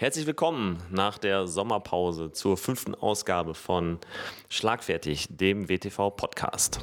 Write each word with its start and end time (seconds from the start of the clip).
Herzlich 0.00 0.28
willkommen 0.28 0.80
nach 0.90 1.18
der 1.18 1.48
Sommerpause 1.48 2.30
zur 2.30 2.56
fünften 2.56 2.94
Ausgabe 2.94 3.52
von 3.52 3.98
Schlagfertig, 4.48 5.26
dem 5.28 5.68
WTV-Podcast. 5.68 6.78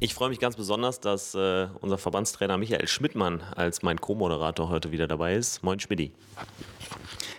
Ich 0.00 0.12
freue 0.12 0.28
mich 0.28 0.38
ganz 0.38 0.56
besonders, 0.56 1.00
dass 1.00 1.34
äh, 1.34 1.68
unser 1.80 1.96
Verbandstrainer 1.96 2.58
Michael 2.58 2.86
Schmidtmann 2.88 3.40
als 3.56 3.82
mein 3.82 3.98
Co-Moderator 3.98 4.68
heute 4.68 4.92
wieder 4.92 5.08
dabei 5.08 5.34
ist. 5.34 5.62
Moin 5.62 5.80
Schmidti. 5.80 6.12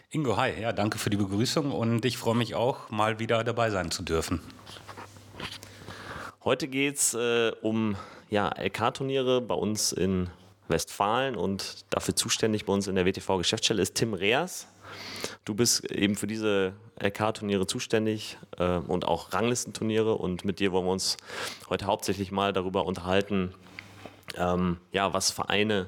Ingo, 0.10 0.36
hi. 0.36 0.60
Ja, 0.60 0.74
danke 0.74 0.98
für 0.98 1.12
die 1.12 1.18
Begrüßung 1.18 1.72
und 1.72 2.06
ich 2.06 2.18
freue 2.18 2.36
mich 2.36 2.56
auch, 2.56 2.90
mal 2.90 3.20
wieder 3.20 3.44
dabei 3.44 3.70
sein 3.70 3.92
zu 3.92 4.02
dürfen. 4.02 4.42
Heute 6.48 6.70
geht 6.70 6.96
es 6.96 7.14
äh, 7.14 7.52
um 7.62 7.98
ja, 8.30 8.48
LK-Turniere 8.48 9.42
bei 9.42 9.54
uns 9.54 9.92
in 9.92 10.30
Westfalen 10.70 11.36
und 11.36 11.84
dafür 11.90 12.16
zuständig 12.16 12.64
bei 12.64 12.72
uns 12.72 12.88
in 12.88 12.96
der 12.96 13.06
WTV-Geschäftsstelle 13.06 13.82
ist 13.82 13.96
Tim 13.96 14.14
Reas. 14.14 14.70
Du 15.44 15.56
bist 15.56 15.84
eben 15.92 16.16
für 16.16 16.26
diese 16.26 16.72
LK-Turniere 17.02 17.68
zuständig 17.68 18.38
äh, 18.58 18.78
und 18.78 19.04
auch 19.04 19.34
Ranglistenturniere 19.34 20.14
und 20.14 20.46
mit 20.46 20.62
dir 20.62 20.72
wollen 20.72 20.86
wir 20.86 20.94
uns 20.94 21.18
heute 21.70 21.86
hauptsächlich 21.86 22.32
mal 22.32 22.54
darüber 22.54 22.86
unterhalten, 22.86 23.54
ähm, 24.38 24.78
ja, 24.94 25.14
was 25.14 25.32
Vereine 25.32 25.88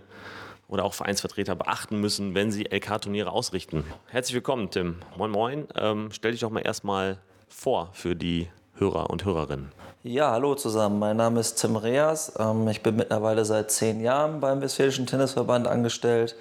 oder 0.67 0.83
auch 0.83 0.93
Vereinsvertreter 0.93 1.55
beachten 1.55 2.01
müssen, 2.01 2.35
wenn 2.35 2.51
sie 2.51 2.65
LK-Turniere 2.65 3.31
ausrichten. 3.31 3.85
Herzlich 4.07 4.35
willkommen, 4.35 4.69
Tim. 4.69 4.97
Moin, 5.15 5.31
moin. 5.31 5.67
Ähm, 5.75 6.09
stell 6.11 6.33
dich 6.33 6.41
doch 6.41 6.51
mal 6.51 6.59
erstmal 6.59 7.17
vor 7.47 7.91
für 7.93 8.13
die 8.13 8.49
Hörer 8.79 9.09
und 9.09 9.25
Hörerinnen. 9.25 9.71
Ja, 10.01 10.31
hallo 10.31 10.55
zusammen. 10.55 10.97
Mein 10.97 11.17
Name 11.17 11.41
ist 11.41 11.55
Tim 11.55 11.75
Reas. 11.75 12.31
Ähm, 12.39 12.67
ich 12.69 12.81
bin 12.81 12.95
mittlerweile 12.95 13.43
seit 13.43 13.69
zehn 13.69 13.99
Jahren 13.99 14.39
beim 14.39 14.61
Westfälischen 14.61 15.05
Tennisverband 15.05 15.67
angestellt 15.67 16.37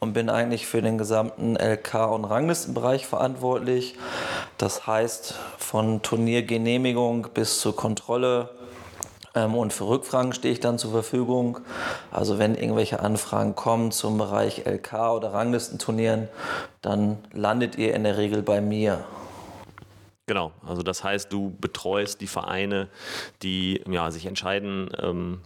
und 0.00 0.14
bin 0.14 0.30
eigentlich 0.30 0.66
für 0.66 0.80
den 0.80 0.96
gesamten 0.96 1.58
LK- 1.58 2.14
und 2.14 2.24
Ranglistenbereich 2.24 3.06
verantwortlich. 3.06 3.96
Das 4.56 4.86
heißt, 4.86 5.34
von 5.58 6.00
Turniergenehmigung 6.00 7.28
bis 7.34 7.60
zur 7.60 7.76
Kontrolle 7.76 8.48
ähm, 9.34 9.54
und 9.54 9.74
für 9.74 9.86
Rückfragen 9.86 10.32
stehe 10.32 10.54
ich 10.54 10.60
dann 10.60 10.78
zur 10.78 10.90
Verfügung. 10.90 11.58
Also 12.10 12.38
wenn 12.38 12.54
irgendwelche 12.54 13.00
Anfragen 13.00 13.54
kommen 13.54 13.92
zum 13.92 14.16
Bereich 14.16 14.64
LK 14.64 14.94
oder 15.16 15.34
Ranglistenturnieren, 15.34 16.28
dann 16.80 17.18
landet 17.34 17.76
ihr 17.76 17.94
in 17.94 18.04
der 18.04 18.16
Regel 18.16 18.40
bei 18.40 18.62
mir. 18.62 19.04
Genau, 20.26 20.52
also 20.66 20.82
das 20.82 21.04
heißt, 21.04 21.32
du 21.32 21.56
betreust 21.60 22.20
die 22.20 22.26
Vereine, 22.26 22.88
die 23.42 23.82
ja, 23.88 24.10
sich 24.10 24.26
entscheiden, 24.26 24.90
ähm, 25.00 25.40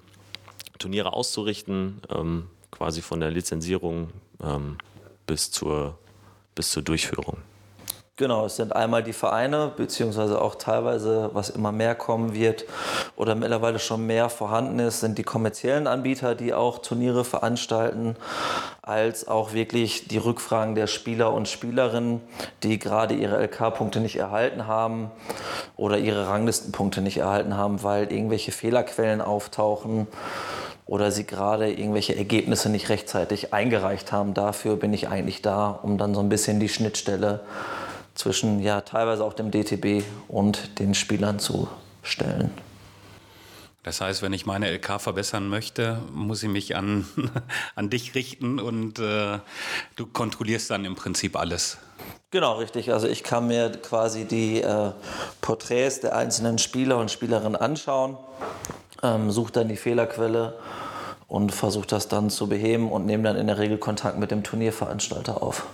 Turniere 0.78 1.12
auszurichten, 1.12 2.00
ähm, 2.08 2.48
quasi 2.70 3.02
von 3.02 3.20
der 3.20 3.30
Lizenzierung 3.30 4.08
ähm, 4.42 4.78
bis, 5.26 5.50
zur, 5.50 5.98
bis 6.54 6.70
zur 6.70 6.82
Durchführung. 6.82 7.36
Genau, 8.16 8.46
es 8.46 8.56
sind 8.56 8.74
einmal 8.74 9.02
die 9.02 9.12
Vereine, 9.12 9.72
beziehungsweise 9.76 10.40
auch 10.40 10.54
teilweise, 10.54 11.30
was 11.32 11.50
immer 11.50 11.72
mehr 11.72 11.94
kommen 11.94 12.34
wird 12.34 12.64
oder 13.20 13.34
mittlerweile 13.34 13.78
schon 13.78 14.06
mehr 14.06 14.30
vorhanden 14.30 14.78
ist, 14.78 15.00
sind 15.00 15.18
die 15.18 15.24
kommerziellen 15.24 15.86
Anbieter, 15.86 16.34
die 16.34 16.54
auch 16.54 16.78
Turniere 16.78 17.22
veranstalten, 17.22 18.16
als 18.80 19.28
auch 19.28 19.52
wirklich 19.52 20.08
die 20.08 20.16
Rückfragen 20.16 20.74
der 20.74 20.86
Spieler 20.86 21.34
und 21.34 21.46
Spielerinnen, 21.46 22.22
die 22.62 22.78
gerade 22.78 23.12
ihre 23.14 23.36
LK-Punkte 23.42 24.00
nicht 24.00 24.16
erhalten 24.16 24.66
haben 24.66 25.10
oder 25.76 25.98
ihre 25.98 26.28
Ranglistenpunkte 26.28 27.02
nicht 27.02 27.18
erhalten 27.18 27.58
haben, 27.58 27.82
weil 27.82 28.10
irgendwelche 28.10 28.52
Fehlerquellen 28.52 29.20
auftauchen 29.20 30.06
oder 30.86 31.10
sie 31.10 31.26
gerade 31.26 31.70
irgendwelche 31.70 32.16
Ergebnisse 32.16 32.70
nicht 32.70 32.88
rechtzeitig 32.88 33.52
eingereicht 33.52 34.12
haben. 34.12 34.32
Dafür 34.32 34.76
bin 34.76 34.94
ich 34.94 35.08
eigentlich 35.08 35.42
da, 35.42 35.78
um 35.82 35.98
dann 35.98 36.14
so 36.14 36.20
ein 36.20 36.30
bisschen 36.30 36.58
die 36.58 36.70
Schnittstelle 36.70 37.40
zwischen 38.14 38.60
ja 38.60 38.80
teilweise 38.80 39.22
auch 39.22 39.34
dem 39.34 39.50
DTB 39.50 40.04
und 40.26 40.78
den 40.78 40.94
Spielern 40.94 41.38
zu 41.38 41.68
stellen. 42.02 42.50
Das 43.82 44.02
heißt, 44.02 44.20
wenn 44.20 44.34
ich 44.34 44.44
meine 44.44 44.70
LK 44.70 45.00
verbessern 45.00 45.48
möchte, 45.48 46.02
muss 46.12 46.42
ich 46.42 46.50
mich 46.50 46.76
an, 46.76 47.06
an 47.74 47.88
dich 47.88 48.14
richten 48.14 48.60
und 48.60 48.98
äh, 48.98 49.38
du 49.96 50.06
kontrollierst 50.06 50.70
dann 50.70 50.84
im 50.84 50.96
Prinzip 50.96 51.36
alles. 51.36 51.78
Genau, 52.30 52.58
richtig. 52.58 52.92
Also 52.92 53.08
ich 53.08 53.24
kann 53.24 53.46
mir 53.46 53.70
quasi 53.70 54.26
die 54.26 54.60
äh, 54.60 54.92
Porträts 55.40 56.00
der 56.00 56.14
einzelnen 56.14 56.58
Spieler 56.58 56.98
und 56.98 57.10
Spielerinnen 57.10 57.56
anschauen, 57.56 58.18
ähm, 59.02 59.30
suche 59.30 59.52
dann 59.52 59.68
die 59.68 59.76
Fehlerquelle 59.76 60.58
und 61.26 61.52
versuche 61.52 61.86
das 61.86 62.08
dann 62.08 62.28
zu 62.28 62.48
beheben 62.48 62.92
und 62.92 63.06
nehme 63.06 63.24
dann 63.24 63.36
in 63.36 63.46
der 63.46 63.58
Regel 63.58 63.78
Kontakt 63.78 64.18
mit 64.18 64.30
dem 64.30 64.44
Turnierveranstalter 64.44 65.42
auf. 65.42 65.66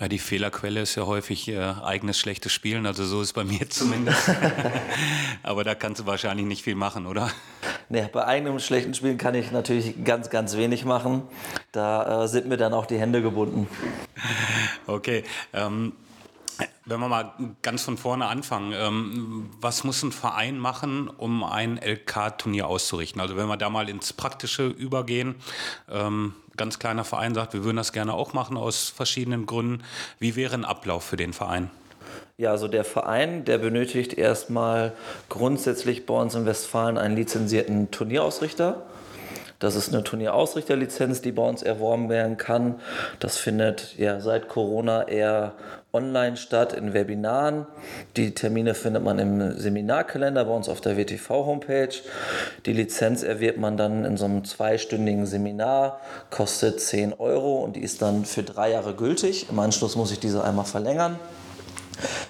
Ja, 0.00 0.08
die 0.08 0.18
Fehlerquelle 0.18 0.80
ist 0.80 0.96
ja 0.96 1.06
häufig 1.06 1.48
äh, 1.48 1.58
eigenes 1.84 2.18
schlechtes 2.18 2.50
Spielen, 2.50 2.84
also 2.84 3.04
so 3.04 3.20
ist 3.20 3.28
es 3.28 3.32
bei 3.32 3.44
mir 3.44 3.68
zumindest. 3.70 4.28
Aber 5.44 5.62
da 5.62 5.74
kannst 5.76 6.00
du 6.00 6.06
wahrscheinlich 6.06 6.46
nicht 6.46 6.64
viel 6.64 6.74
machen, 6.74 7.06
oder? 7.06 7.30
Nee, 7.88 8.08
bei 8.12 8.24
eigenem 8.24 8.58
schlechten 8.58 8.94
Spielen 8.94 9.18
kann 9.18 9.34
ich 9.34 9.52
natürlich 9.52 10.04
ganz, 10.04 10.30
ganz 10.30 10.56
wenig 10.56 10.84
machen. 10.84 11.22
Da 11.70 12.24
äh, 12.24 12.28
sind 12.28 12.46
mir 12.46 12.56
dann 12.56 12.72
auch 12.72 12.86
die 12.86 12.98
Hände 12.98 13.22
gebunden. 13.22 13.68
Okay. 14.86 15.22
Ähm, 15.52 15.92
wenn 16.86 17.00
wir 17.00 17.08
mal 17.08 17.32
ganz 17.62 17.82
von 17.82 17.96
vorne 17.96 18.26
anfangen, 18.26 18.72
ähm, 18.74 19.50
was 19.60 19.84
muss 19.84 20.02
ein 20.02 20.12
Verein 20.12 20.58
machen, 20.58 21.08
um 21.08 21.44
ein 21.44 21.78
LK-Turnier 21.78 22.66
auszurichten? 22.66 23.20
Also 23.20 23.36
wenn 23.36 23.46
wir 23.46 23.56
da 23.56 23.70
mal 23.70 23.88
ins 23.88 24.12
Praktische 24.12 24.66
übergehen, 24.66 25.34
ähm, 25.90 26.34
ganz 26.56 26.78
kleiner 26.78 27.04
Verein 27.04 27.34
sagt, 27.34 27.54
wir 27.54 27.64
würden 27.64 27.76
das 27.76 27.92
gerne 27.92 28.14
auch 28.14 28.32
machen 28.32 28.56
aus 28.56 28.88
verschiedenen 28.88 29.46
Gründen. 29.46 29.82
Wie 30.18 30.36
wäre 30.36 30.54
ein 30.54 30.64
Ablauf 30.64 31.04
für 31.04 31.16
den 31.16 31.32
Verein? 31.32 31.70
Ja, 32.36 32.50
also 32.50 32.68
der 32.68 32.84
Verein, 32.84 33.44
der 33.44 33.58
benötigt 33.58 34.14
erstmal 34.14 34.92
grundsätzlich 35.28 36.04
bei 36.04 36.14
uns 36.14 36.34
in 36.34 36.46
Westfalen 36.46 36.98
einen 36.98 37.16
lizenzierten 37.16 37.90
Turnierausrichter. 37.90 38.82
Das 39.60 39.76
ist 39.76 39.94
eine 39.94 40.02
Turnierausrichterlizenz, 40.02 41.22
die 41.22 41.32
bei 41.32 41.42
uns 41.42 41.62
erworben 41.62 42.08
werden 42.08 42.36
kann. 42.36 42.80
Das 43.20 43.38
findet 43.38 43.96
ja 43.96 44.20
seit 44.20 44.48
Corona 44.48 45.06
eher 45.06 45.54
online 45.94 46.36
statt 46.36 46.72
in 46.72 46.92
Webinaren. 46.92 47.66
Die 48.16 48.34
Termine 48.34 48.74
findet 48.74 49.02
man 49.02 49.18
im 49.18 49.58
Seminarkalender 49.58 50.44
bei 50.44 50.50
uns 50.50 50.68
auf 50.68 50.80
der 50.80 50.96
WTV-Homepage. 50.96 51.94
Die 52.66 52.72
Lizenz 52.72 53.22
erwirbt 53.22 53.58
man 53.58 53.76
dann 53.76 54.04
in 54.04 54.16
so 54.16 54.24
einem 54.24 54.44
zweistündigen 54.44 55.26
Seminar, 55.26 56.00
kostet 56.30 56.80
10 56.80 57.14
Euro 57.14 57.62
und 57.64 57.76
die 57.76 57.82
ist 57.82 58.02
dann 58.02 58.24
für 58.24 58.42
drei 58.42 58.72
Jahre 58.72 58.94
gültig. 58.94 59.48
Im 59.48 59.58
Anschluss 59.58 59.96
muss 59.96 60.12
ich 60.12 60.18
diese 60.18 60.44
einmal 60.44 60.64
verlängern. 60.64 61.18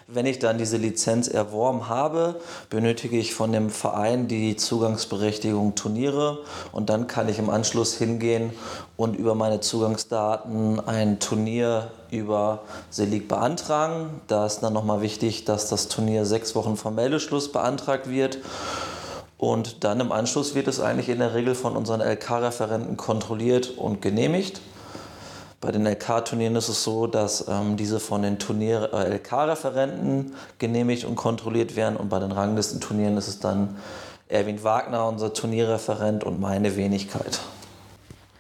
Wenn 0.06 0.26
ich 0.26 0.38
dann 0.38 0.58
diese 0.58 0.76
Lizenz 0.76 1.28
erworben 1.28 1.88
habe, 1.88 2.40
benötige 2.70 3.16
ich 3.18 3.34
von 3.34 3.52
dem 3.52 3.70
Verein 3.70 4.28
die 4.28 4.56
Zugangsberechtigung 4.56 5.74
Turniere 5.74 6.38
und 6.72 6.90
dann 6.90 7.06
kann 7.06 7.28
ich 7.28 7.38
im 7.38 7.50
Anschluss 7.50 7.94
hingehen 7.94 8.52
und 8.96 9.16
über 9.16 9.34
meine 9.34 9.60
Zugangsdaten 9.60 10.80
ein 10.80 11.18
Turnier 11.20 11.90
über 12.10 12.62
Selig 12.90 13.28
beantragen. 13.28 14.20
Da 14.28 14.46
ist 14.46 14.60
dann 14.60 14.72
nochmal 14.72 15.02
wichtig, 15.02 15.44
dass 15.44 15.68
das 15.68 15.88
Turnier 15.88 16.24
sechs 16.26 16.54
Wochen 16.54 16.76
vor 16.76 16.90
Meldeschluss 16.90 17.50
beantragt 17.50 18.08
wird. 18.08 18.38
Und 19.36 19.84
dann 19.84 20.00
im 20.00 20.12
Anschluss 20.12 20.54
wird 20.54 20.68
es 20.68 20.80
eigentlich 20.80 21.08
in 21.08 21.18
der 21.18 21.34
Regel 21.34 21.54
von 21.54 21.76
unseren 21.76 22.00
LK-Referenten 22.00 22.96
kontrolliert 22.96 23.70
und 23.76 24.00
genehmigt. 24.00 24.60
Bei 25.64 25.72
den 25.72 25.86
LK-Turnieren 25.86 26.56
ist 26.56 26.68
es 26.68 26.84
so, 26.84 27.06
dass 27.06 27.48
ähm, 27.48 27.78
diese 27.78 27.98
von 27.98 28.20
den 28.20 28.36
äh, 28.38 29.16
LK-Referenten 29.16 30.34
genehmigt 30.58 31.06
und 31.06 31.16
kontrolliert 31.16 31.74
werden 31.74 31.96
und 31.96 32.10
bei 32.10 32.18
den 32.18 32.32
Ranglistenturnieren 32.32 33.16
ist 33.16 33.28
es 33.28 33.40
dann 33.40 33.78
Erwin 34.28 34.62
Wagner, 34.62 35.08
unser 35.08 35.32
Turnierreferent 35.32 36.22
und 36.22 36.38
meine 36.38 36.76
Wenigkeit. 36.76 37.40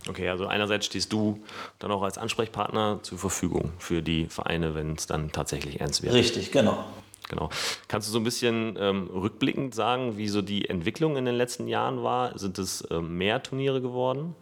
Okay, 0.06 0.28
also 0.28 0.46
einerseits 0.46 0.84
stehst 0.84 1.14
du 1.14 1.42
dann 1.78 1.90
auch 1.92 2.02
als 2.02 2.18
Ansprechpartner 2.18 2.98
zur 3.00 3.16
Verfügung 3.16 3.72
für 3.78 4.02
die 4.02 4.26
Vereine, 4.26 4.74
wenn 4.74 4.92
es 4.92 5.06
dann 5.06 5.32
tatsächlich 5.32 5.80
ernst 5.80 6.02
wird. 6.02 6.12
Richtig, 6.12 6.52
genau. 6.52 6.84
Genau. 7.30 7.48
Kannst 7.88 8.06
du 8.06 8.12
so 8.12 8.18
ein 8.18 8.24
bisschen 8.24 8.76
ähm, 8.78 9.08
rückblickend 9.10 9.74
sagen, 9.74 10.18
wie 10.18 10.28
so 10.28 10.42
die 10.42 10.68
Entwicklung 10.68 11.16
in 11.16 11.24
den 11.24 11.36
letzten 11.36 11.68
Jahren 11.68 12.02
war? 12.02 12.38
Sind 12.38 12.58
es 12.58 12.86
ähm, 12.90 13.16
mehr 13.16 13.42
Turniere 13.42 13.80
geworden? 13.80 14.34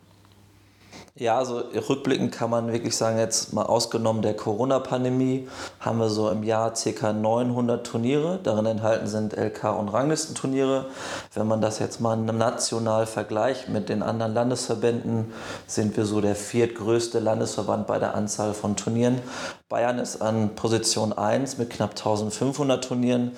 Ja, 1.15 1.37
also 1.37 1.59
rückblickend 1.59 2.33
kann 2.33 2.49
man 2.49 2.73
wirklich 2.73 2.97
sagen, 2.97 3.19
jetzt 3.19 3.53
mal 3.53 3.65
ausgenommen 3.65 4.23
der 4.23 4.35
Corona-Pandemie, 4.35 5.47
haben 5.79 5.99
wir 5.99 6.09
so 6.09 6.31
im 6.31 6.43
Jahr 6.43 6.73
ca. 6.73 7.13
900 7.13 7.87
Turniere. 7.87 8.41
Darin 8.43 8.65
enthalten 8.65 9.07
sind 9.07 9.37
LK- 9.37 9.79
und 9.79 9.91
Ranglistenturniere. 9.91 10.87
Wenn 11.35 11.47
man 11.47 11.61
das 11.61 11.81
jetzt 11.81 12.01
mal 12.01 12.17
national 12.17 13.05
vergleicht 13.05 13.69
mit 13.69 13.91
den 13.91 14.03
anderen 14.03 14.33
Landesverbänden, 14.33 15.35
sind 15.67 15.99
wir 15.99 16.07
so 16.07 16.23
der 16.23 16.35
viertgrößte 16.35 17.19
Landesverband 17.19 17.87
bei 17.87 17.99
der 17.99 18.15
Anzahl 18.15 18.55
von 18.55 18.75
Turnieren. 18.75 19.21
Bayern 19.69 19.99
ist 19.99 20.23
an 20.23 20.55
Position 20.55 21.13
1 21.13 21.59
mit 21.59 21.69
knapp 21.69 21.91
1500 21.91 22.83
Turnieren. 22.83 23.33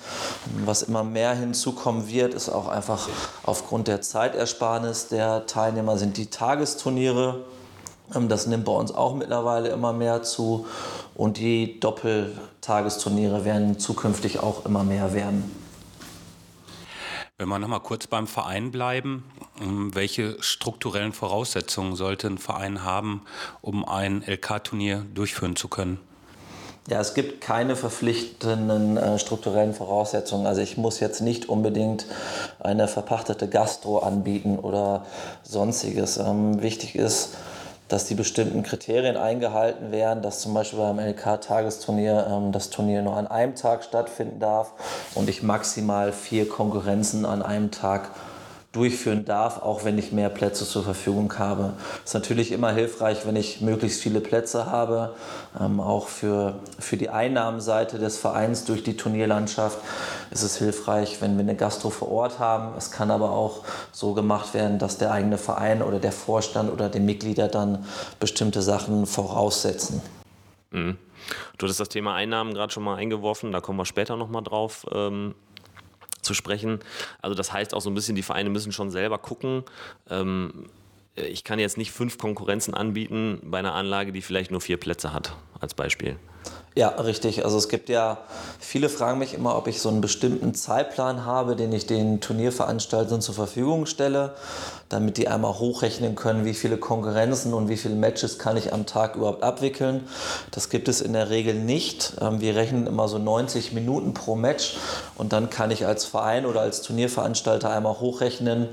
Was 0.63 0.81
immer 0.81 1.03
mehr 1.03 1.33
hinzukommen 1.33 2.07
wird, 2.07 2.35
ist 2.35 2.47
auch 2.47 2.69
einfach 2.69 3.09
aufgrund 3.43 3.89
der 3.89 3.99
Zeitersparnis 3.99 5.09
der 5.09 5.45
Teilnehmer 5.45 5.97
sind 5.97 6.15
die 6.15 6.29
Tagesturniere. 6.29 7.43
Ähm, 8.13 8.29
das 8.29 8.47
nimmt 8.47 8.65
bei 8.65 8.71
uns 8.71 8.93
auch 8.93 9.15
mittlerweile 9.15 9.69
immer 9.69 9.93
mehr 9.93 10.23
zu 10.23 10.67
und 11.15 11.37
die 11.37 11.79
Doppeltagesturniere 11.79 13.45
werden 13.45 13.79
zukünftig 13.79 14.39
auch 14.39 14.65
immer 14.65 14.83
mehr 14.83 15.13
werden. 15.13 15.49
Wenn 17.37 17.49
wir 17.49 17.59
nochmal 17.59 17.81
kurz 17.81 18.07
beim 18.07 18.27
Verein 18.27 18.71
bleiben, 18.71 19.25
ähm, 19.61 19.93
welche 19.93 20.41
strukturellen 20.41 21.11
Voraussetzungen 21.11 21.95
sollte 21.95 22.27
ein 22.27 22.37
Verein 22.37 22.83
haben, 22.83 23.23
um 23.61 23.83
ein 23.83 24.23
LK-Turnier 24.25 25.05
durchführen 25.13 25.57
zu 25.57 25.67
können? 25.67 25.99
Ja, 26.87 27.01
es 27.01 27.15
gibt 27.15 27.41
keine 27.41 27.75
verpflichtenden 27.75 28.95
äh, 28.95 29.17
strukturellen 29.17 29.73
Voraussetzungen. 29.73 30.45
Also 30.45 30.61
ich 30.61 30.77
muss 30.77 30.99
jetzt 30.99 31.19
nicht 31.19 31.49
unbedingt 31.49 32.05
eine 32.59 32.87
verpachtete 32.87 33.49
Gastro 33.49 33.99
anbieten 33.99 34.59
oder 34.59 35.05
sonstiges. 35.43 36.17
Ähm, 36.17 36.61
wichtig 36.61 36.95
ist, 36.95 37.35
dass 37.87 38.05
die 38.05 38.15
bestimmten 38.15 38.63
Kriterien 38.63 39.17
eingehalten 39.17 39.91
werden, 39.91 40.23
dass 40.23 40.41
zum 40.41 40.53
Beispiel 40.53 40.79
beim 40.79 40.99
LK-Tagesturnier 40.99 42.27
ähm, 42.29 42.51
das 42.51 42.69
Turnier 42.69 43.01
nur 43.01 43.15
an 43.15 43.27
einem 43.27 43.55
Tag 43.55 43.83
stattfinden 43.83 44.39
darf 44.39 44.73
und 45.13 45.29
ich 45.29 45.43
maximal 45.43 46.11
vier 46.11 46.49
Konkurrenzen 46.49 47.25
an 47.25 47.41
einem 47.41 47.71
Tag 47.71 48.11
durchführen 48.75 49.23
darf, 49.23 49.61
auch 49.61 49.85
wenn 49.85 49.97
ich 49.97 50.11
mehr 50.11 50.29
Plätze 50.29 50.65
zur 50.65 50.83
Verfügung 50.83 51.33
habe. 51.39 51.73
Es 52.03 52.09
ist 52.09 52.13
natürlich 52.13 52.51
immer 52.51 52.73
hilfreich, 52.73 53.25
wenn 53.25 53.37
ich 53.37 53.61
möglichst 53.61 54.01
viele 54.01 54.19
Plätze 54.19 54.65
habe, 54.65 55.15
ähm, 55.59 55.79
auch 55.79 56.09
für, 56.09 56.55
für 56.77 56.97
die 56.97 57.09
Einnahmenseite 57.09 57.97
des 57.99 58.17
Vereins 58.17 58.65
durch 58.65 58.83
die 58.83 58.97
Turnierlandschaft 58.97 59.77
ist 60.31 60.43
es 60.43 60.57
hilfreich, 60.57 61.21
wenn 61.21 61.35
wir 61.37 61.43
eine 61.43 61.55
Gastro 61.55 61.89
vor 61.89 62.11
Ort 62.11 62.39
haben. 62.39 62.75
Es 62.77 62.91
kann 62.91 63.11
aber 63.11 63.31
auch 63.31 63.63
so 63.93 64.13
gemacht 64.13 64.53
werden, 64.53 64.77
dass 64.77 64.97
der 64.97 65.11
eigene 65.11 65.37
Verein 65.37 65.81
oder 65.81 65.99
der 65.99 66.11
Vorstand 66.11 66.71
oder 66.71 66.89
die 66.89 66.99
Mitglieder 66.99 67.47
dann 67.47 67.85
bestimmte 68.19 68.61
Sachen 68.61 69.05
voraussetzen. 69.05 70.01
Mhm. 70.71 70.97
Du 71.57 71.63
hattest 71.63 71.79
das 71.79 71.89
Thema 71.89 72.13
Einnahmen 72.13 72.53
gerade 72.53 72.73
schon 72.73 72.83
mal 72.83 72.95
eingeworfen, 72.95 73.53
da 73.53 73.61
kommen 73.61 73.79
wir 73.79 73.85
später 73.85 74.17
nochmal 74.17 74.43
drauf. 74.43 74.85
Ähm 74.93 75.33
zu 76.25 76.33
sprechen. 76.33 76.79
Also 77.21 77.35
das 77.35 77.53
heißt 77.53 77.73
auch 77.73 77.81
so 77.81 77.89
ein 77.89 77.93
bisschen, 77.95 78.15
die 78.15 78.23
Vereine 78.23 78.49
müssen 78.49 78.71
schon 78.71 78.91
selber 78.91 79.17
gucken. 79.17 79.63
Ähm, 80.09 80.69
ich 81.15 81.43
kann 81.45 81.59
jetzt 81.59 81.77
nicht 81.77 81.91
fünf 81.91 82.17
Konkurrenzen 82.17 82.73
anbieten 82.73 83.39
bei 83.43 83.59
einer 83.59 83.73
Anlage, 83.73 84.11
die 84.11 84.21
vielleicht 84.21 84.51
nur 84.51 84.59
vier 84.59 84.77
Plätze 84.77 85.13
hat, 85.13 85.33
als 85.59 85.73
Beispiel. 85.73 86.17
Ja, 86.77 86.89
richtig. 86.89 87.45
Also 87.45 87.57
es 87.57 87.69
gibt 87.69 87.87
ja, 87.87 88.17
viele 88.59 88.89
fragen 88.89 89.17
mich 89.17 89.33
immer, 89.33 89.55
ob 89.55 89.67
ich 89.67 89.79
so 89.79 89.87
einen 89.87 90.01
bestimmten 90.01 90.53
Zeitplan 90.53 91.23
habe, 91.23 91.55
den 91.55 91.71
ich 91.71 91.87
den 91.87 92.19
Turnierveranstaltern 92.19 93.21
zur 93.21 93.33
Verfügung 93.33 93.85
stelle, 93.85 94.35
damit 94.89 95.15
die 95.15 95.29
einmal 95.29 95.57
hochrechnen 95.57 96.15
können, 96.15 96.43
wie 96.43 96.53
viele 96.53 96.75
Konkurrenzen 96.75 97.53
und 97.53 97.69
wie 97.69 97.77
viele 97.77 97.95
Matches 97.95 98.39
kann 98.39 98.57
ich 98.57 98.73
am 98.73 98.85
Tag 98.85 99.15
überhaupt 99.15 99.41
abwickeln. 99.41 100.05
Das 100.51 100.67
gibt 100.69 100.89
es 100.89 100.99
in 100.99 101.13
der 101.13 101.29
Regel 101.29 101.55
nicht. 101.55 102.17
Ähm, 102.19 102.41
wir 102.41 102.57
rechnen 102.57 102.87
immer 102.87 103.07
so 103.07 103.19
90 103.19 103.71
Minuten 103.71 104.13
pro 104.13 104.35
Match 104.35 104.75
und 105.15 105.31
dann 105.31 105.49
kann 105.49 105.71
ich 105.71 105.85
als 105.85 106.03
Verein 106.03 106.45
oder 106.45 106.59
als 106.59 106.81
Turnierveranstalter 106.81 107.69
einmal 107.69 108.01
hochrechnen, 108.01 108.67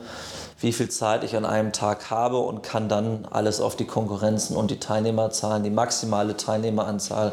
wie 0.62 0.73
viel 0.73 0.88
Zeit 0.88 1.25
ich 1.25 1.37
an 1.37 1.44
einem 1.44 1.73
Tag 1.73 2.11
habe 2.11 2.38
und 2.38 2.62
kann 2.62 2.88
dann 2.88 3.26
alles 3.31 3.61
auf 3.61 3.76
die 3.76 3.87
Konkurrenzen 3.87 4.56
und 4.56 4.70
die 4.70 4.79
Teilnehmerzahlen, 4.79 5.64
die 5.64 5.70
maximale 5.70 6.37
Teilnehmeranzahl 6.37 7.32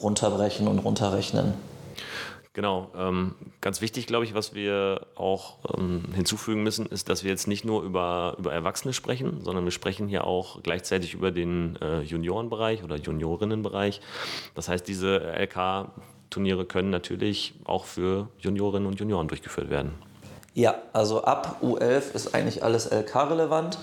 runterbrechen 0.00 0.68
und 0.68 0.78
runterrechnen. 0.78 1.54
Genau, 2.58 2.90
ähm, 2.96 3.36
ganz 3.60 3.80
wichtig, 3.80 4.08
glaube 4.08 4.24
ich, 4.24 4.34
was 4.34 4.52
wir 4.52 5.06
auch 5.14 5.58
ähm, 5.76 6.06
hinzufügen 6.12 6.64
müssen, 6.64 6.86
ist, 6.86 7.08
dass 7.08 7.22
wir 7.22 7.30
jetzt 7.30 7.46
nicht 7.46 7.64
nur 7.64 7.82
über, 7.82 8.34
über 8.36 8.52
Erwachsene 8.52 8.92
sprechen, 8.92 9.44
sondern 9.44 9.62
wir 9.62 9.70
sprechen 9.70 10.08
hier 10.08 10.24
auch 10.24 10.60
gleichzeitig 10.64 11.14
über 11.14 11.30
den 11.30 11.76
äh, 11.80 12.00
Juniorenbereich 12.00 12.82
oder 12.82 12.96
Juniorinnenbereich. 12.96 14.00
Das 14.56 14.68
heißt, 14.68 14.88
diese 14.88 15.20
LK-Turniere 15.38 16.64
können 16.64 16.90
natürlich 16.90 17.54
auch 17.62 17.84
für 17.84 18.28
Juniorinnen 18.40 18.88
und 18.88 18.98
Junioren 18.98 19.28
durchgeführt 19.28 19.70
werden. 19.70 19.92
Ja, 20.58 20.74
also 20.92 21.22
ab 21.22 21.58
U11 21.62 22.14
ist 22.14 22.34
eigentlich 22.34 22.64
alles 22.64 22.90
LK-relevant. 22.90 23.78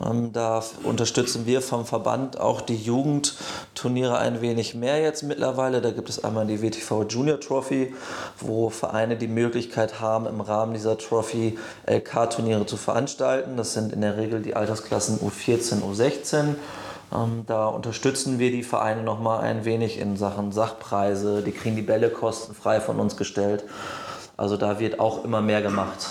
Ähm, 0.00 0.32
da 0.32 0.62
unterstützen 0.84 1.46
wir 1.46 1.60
vom 1.60 1.84
Verband 1.84 2.38
auch 2.38 2.60
die 2.60 2.76
Jugendturniere 2.76 4.18
ein 4.18 4.40
wenig 4.40 4.76
mehr 4.76 5.00
jetzt 5.00 5.24
mittlerweile. 5.24 5.80
Da 5.80 5.90
gibt 5.90 6.08
es 6.08 6.22
einmal 6.22 6.46
die 6.46 6.62
WTV 6.62 7.06
Junior 7.08 7.40
Trophy, 7.40 7.92
wo 8.38 8.70
Vereine 8.70 9.16
die 9.16 9.26
Möglichkeit 9.26 10.00
haben, 10.00 10.26
im 10.26 10.40
Rahmen 10.40 10.74
dieser 10.74 10.96
Trophy 10.96 11.58
LK-Turniere 11.88 12.66
zu 12.66 12.76
veranstalten. 12.76 13.56
Das 13.56 13.72
sind 13.72 13.92
in 13.92 14.00
der 14.00 14.16
Regel 14.16 14.42
die 14.42 14.54
Altersklassen 14.54 15.18
U14, 15.18 15.82
U16. 15.82 16.54
Ähm, 17.12 17.42
da 17.48 17.66
unterstützen 17.66 18.38
wir 18.38 18.52
die 18.52 18.62
Vereine 18.62 19.02
nochmal 19.02 19.40
ein 19.40 19.64
wenig 19.64 19.98
in 19.98 20.16
Sachen 20.16 20.52
Sachpreise. 20.52 21.42
Die 21.42 21.50
kriegen 21.50 21.74
die 21.74 21.82
Bälle 21.82 22.10
kostenfrei 22.10 22.80
von 22.80 23.00
uns 23.00 23.16
gestellt. 23.16 23.64
Also 24.36 24.56
da 24.56 24.80
wird 24.80 24.98
auch 24.98 25.24
immer 25.24 25.40
mehr 25.40 25.62
gemacht. 25.62 26.08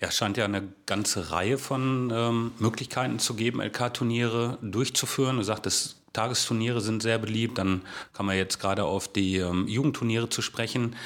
Ja, 0.00 0.08
es 0.08 0.16
scheint 0.16 0.36
ja 0.38 0.46
eine 0.46 0.62
ganze 0.86 1.30
Reihe 1.30 1.58
von 1.58 2.10
ähm, 2.12 2.52
Möglichkeiten 2.58 3.18
zu 3.18 3.34
geben, 3.34 3.60
LK-Turniere 3.60 4.56
durchzuführen. 4.62 5.36
Du 5.36 5.42
sagtest, 5.42 5.96
Tagesturniere 6.12 6.80
sind 6.80 7.02
sehr 7.02 7.18
beliebt. 7.18 7.58
Dann 7.58 7.82
kann 8.12 8.26
man 8.26 8.36
jetzt 8.36 8.58
gerade 8.58 8.84
auf 8.84 9.08
die 9.08 9.36
ähm, 9.36 9.68
Jugendturniere 9.68 10.28
zu 10.28 10.42
sprechen. 10.42 10.96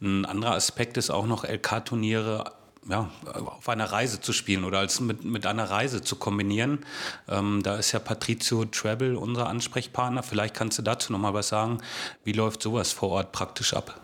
Ein 0.00 0.24
anderer 0.24 0.54
Aspekt 0.54 0.96
ist 0.96 1.10
auch 1.10 1.26
noch 1.26 1.44
LK-Turniere 1.44 2.52
ja, 2.88 3.10
auf 3.26 3.68
einer 3.68 3.92
Reise 3.92 4.20
zu 4.20 4.32
spielen 4.32 4.64
oder 4.64 4.78
als 4.78 5.00
mit, 5.00 5.24
mit 5.24 5.44
einer 5.44 5.70
Reise 5.70 6.02
zu 6.02 6.16
kombinieren. 6.16 6.84
Ähm, 7.28 7.62
da 7.62 7.76
ist 7.76 7.92
ja 7.92 7.98
Patrizio 7.98 8.64
Travel 8.64 9.16
unser 9.16 9.48
Ansprechpartner. 9.48 10.22
Vielleicht 10.22 10.54
kannst 10.54 10.78
du 10.78 10.82
dazu 10.82 11.12
noch 11.12 11.18
mal 11.18 11.34
was 11.34 11.48
sagen. 11.48 11.82
Wie 12.24 12.32
läuft 12.32 12.62
sowas 12.62 12.92
vor 12.92 13.10
Ort 13.10 13.32
praktisch 13.32 13.74
ab? 13.74 14.00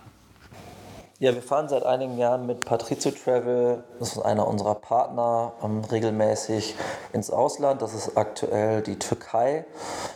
Ja, 1.19 1.35
wir 1.35 1.41
fahren 1.41 1.67
seit 1.67 1.87
einigen 1.87 2.19
Jahren 2.19 2.45
mit 2.45 2.67
Patrizio 2.67 3.11
Travel, 3.11 3.83
das 3.99 4.17
ist 4.17 4.19
einer 4.19 4.47
unserer 4.47 4.75
Partner, 4.75 5.55
ähm, 5.65 5.81
regelmäßig 5.91 6.75
ins 7.15 7.31
Ausland. 7.31 7.81
Das 7.81 7.95
ist 7.95 8.19
aktuell 8.19 8.83
die 8.83 8.99
Türkei. 8.99 9.65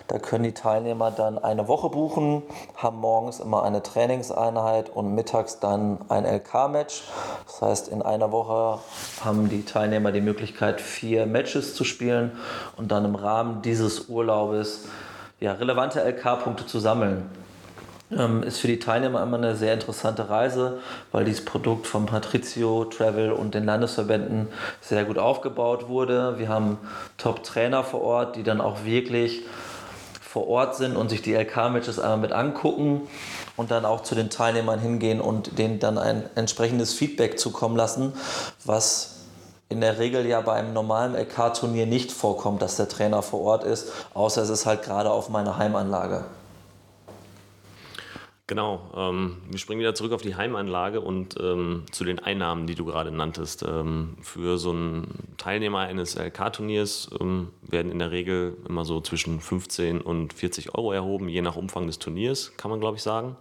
Da 0.09 0.19
können 0.19 0.45
die 0.45 0.53
Teilnehmer 0.53 1.11
dann 1.11 1.39
eine 1.39 1.69
Woche 1.69 1.89
buchen, 1.89 2.43
haben 2.77 2.99
morgens 2.99 3.41
immer 3.41 3.63
eine 3.63 3.83
Trainingseinheit 3.83 4.91
und 4.91 5.15
mittags 5.15 5.59
dann 5.59 6.01
ein 6.11 6.27
LK-Match. 6.27 7.05
Das 7.47 7.63
heißt, 7.63 7.89
in 7.89 8.03
einer 8.03 8.31
Woche 8.31 8.81
haben 9.25 9.49
die 9.49 9.65
Teilnehmer 9.65 10.13
die 10.13 10.21
Möglichkeit, 10.21 10.83
vier 10.83 11.25
Matches 11.25 11.75
zu 11.75 11.85
spielen 11.85 12.33
und 12.77 12.93
dann 12.93 13.07
im 13.07 13.15
Rahmen 13.15 13.63
dieses 13.63 14.11
Urlaubes 14.11 14.85
ja, 15.41 15.53
relevante 15.53 16.01
LK-Punkte 16.01 16.67
zu 16.67 16.79
sammeln. 16.79 17.40
Ähm, 18.17 18.43
ist 18.43 18.59
für 18.59 18.67
die 18.67 18.81
Teilnehmer 18.81 19.23
immer 19.23 19.37
eine 19.37 19.55
sehr 19.55 19.73
interessante 19.73 20.29
Reise, 20.29 20.81
weil 21.13 21.25
dieses 21.25 21.45
Produkt 21.45 21.87
vom 21.87 22.07
Patrizio 22.07 22.85
Travel 22.85 23.31
und 23.31 23.55
den 23.55 23.65
Landesverbänden 23.65 24.49
sehr 24.81 25.05
gut 25.05 25.19
aufgebaut 25.19 25.89
wurde. 25.89 26.39
Wir 26.39 26.49
haben 26.49 26.79
Top-Trainer 27.19 27.85
vor 27.85 28.03
Ort, 28.03 28.37
die 28.37 28.43
dann 28.43 28.61
auch 28.61 28.85
wirklich 28.85 29.43
vor 30.21 30.49
Ort 30.49 30.77
sind 30.77 30.97
und 30.97 31.09
sich 31.09 31.23
die 31.23 31.35
LK-Matches 31.35 31.99
einmal 31.99 32.19
mit 32.19 32.33
angucken 32.33 33.09
und 33.57 33.71
dann 33.71 33.85
auch 33.85 34.03
zu 34.03 34.15
den 34.15 34.31
Teilnehmern 34.31 34.81
hingehen 34.81 35.21
und 35.21 35.59
denen 35.59 35.79
dann 35.79 35.99
ein 35.99 36.25
entsprechendes 36.35 36.95
Feedback 36.95 37.39
zukommen 37.39 37.77
lassen, 37.77 38.13
was 38.65 39.17
in 39.69 39.81
der 39.81 39.99
Regel 39.99 40.27
ja 40.27 40.41
bei 40.41 40.55
einem 40.55 40.73
normalen 40.73 41.15
LK-Turnier 41.15 41.87
nicht 41.87 42.11
vorkommt, 42.11 42.61
dass 42.61 42.77
der 42.77 42.89
Trainer 42.89 43.23
vor 43.23 43.41
Ort 43.41 43.65
ist, 43.65 43.93
außer 44.15 44.43
es 44.43 44.51
ist 44.51 44.67
halt 44.67 44.83
gerade 44.83 45.11
auf 45.11 45.29
meiner 45.29 45.59
Heimanlage. 45.59 46.25
Genau, 48.51 48.81
ähm, 48.97 49.37
wir 49.49 49.61
springen 49.61 49.79
wieder 49.79 49.95
zurück 49.95 50.11
auf 50.11 50.23
die 50.23 50.35
Heimanlage 50.35 51.01
und 51.01 51.37
ähm, 51.41 51.85
zu 51.93 52.03
den 52.03 52.19
Einnahmen, 52.19 52.67
die 52.67 52.75
du 52.75 52.85
gerade 52.85 53.13
nanntest. 53.13 53.63
Ähm, 53.63 54.17
für 54.23 54.59
so 54.59 54.71
einen 54.71 55.37
Teilnehmer 55.37 55.79
eines 55.79 56.17
LK-Turniers 56.17 57.11
ähm, 57.21 57.51
werden 57.63 57.93
in 57.93 58.01
der 58.01 58.11
Regel 58.11 58.57
immer 58.69 58.85
so 58.85 59.01
zwischen 59.03 59.39
15 59.41 60.01
und 60.01 60.33
40 60.33 60.75
Euro 60.75 60.91
erhoben, 60.91 61.29
je 61.29 61.43
nach 61.43 61.55
Umfang 61.55 61.87
des 61.87 62.01
Turniers, 62.01 62.51
kann 62.57 62.73
man 62.73 62.81
glaube 62.81 62.97
ich 62.97 63.05
sagen. 63.05 63.37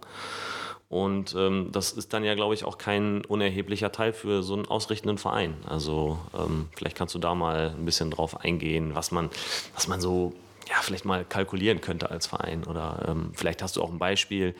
Und 0.88 1.34
ähm, 1.36 1.70
das 1.72 1.90
ist 1.90 2.12
dann 2.12 2.22
ja, 2.22 2.36
glaube 2.36 2.54
ich, 2.54 2.62
auch 2.62 2.78
kein 2.78 3.24
unerheblicher 3.24 3.90
Teil 3.90 4.12
für 4.12 4.44
so 4.44 4.54
einen 4.54 4.66
ausrichtenden 4.66 5.18
Verein. 5.18 5.56
Also 5.66 6.20
ähm, 6.38 6.68
vielleicht 6.76 6.96
kannst 6.96 7.16
du 7.16 7.18
da 7.18 7.34
mal 7.34 7.74
ein 7.76 7.84
bisschen 7.84 8.12
drauf 8.12 8.44
eingehen, 8.44 8.94
was 8.94 9.10
man, 9.10 9.28
was 9.74 9.88
man 9.88 10.00
so 10.00 10.34
ja, 10.68 10.76
vielleicht 10.82 11.04
mal 11.04 11.24
kalkulieren 11.24 11.80
könnte 11.80 12.10
als 12.10 12.26
Verein. 12.26 12.64
Oder 12.64 13.06
ähm, 13.08 13.32
vielleicht 13.34 13.62
hast 13.62 13.76
du 13.76 13.82
auch 13.82 13.90
ein 13.90 13.98
Beispiel, 13.98 14.54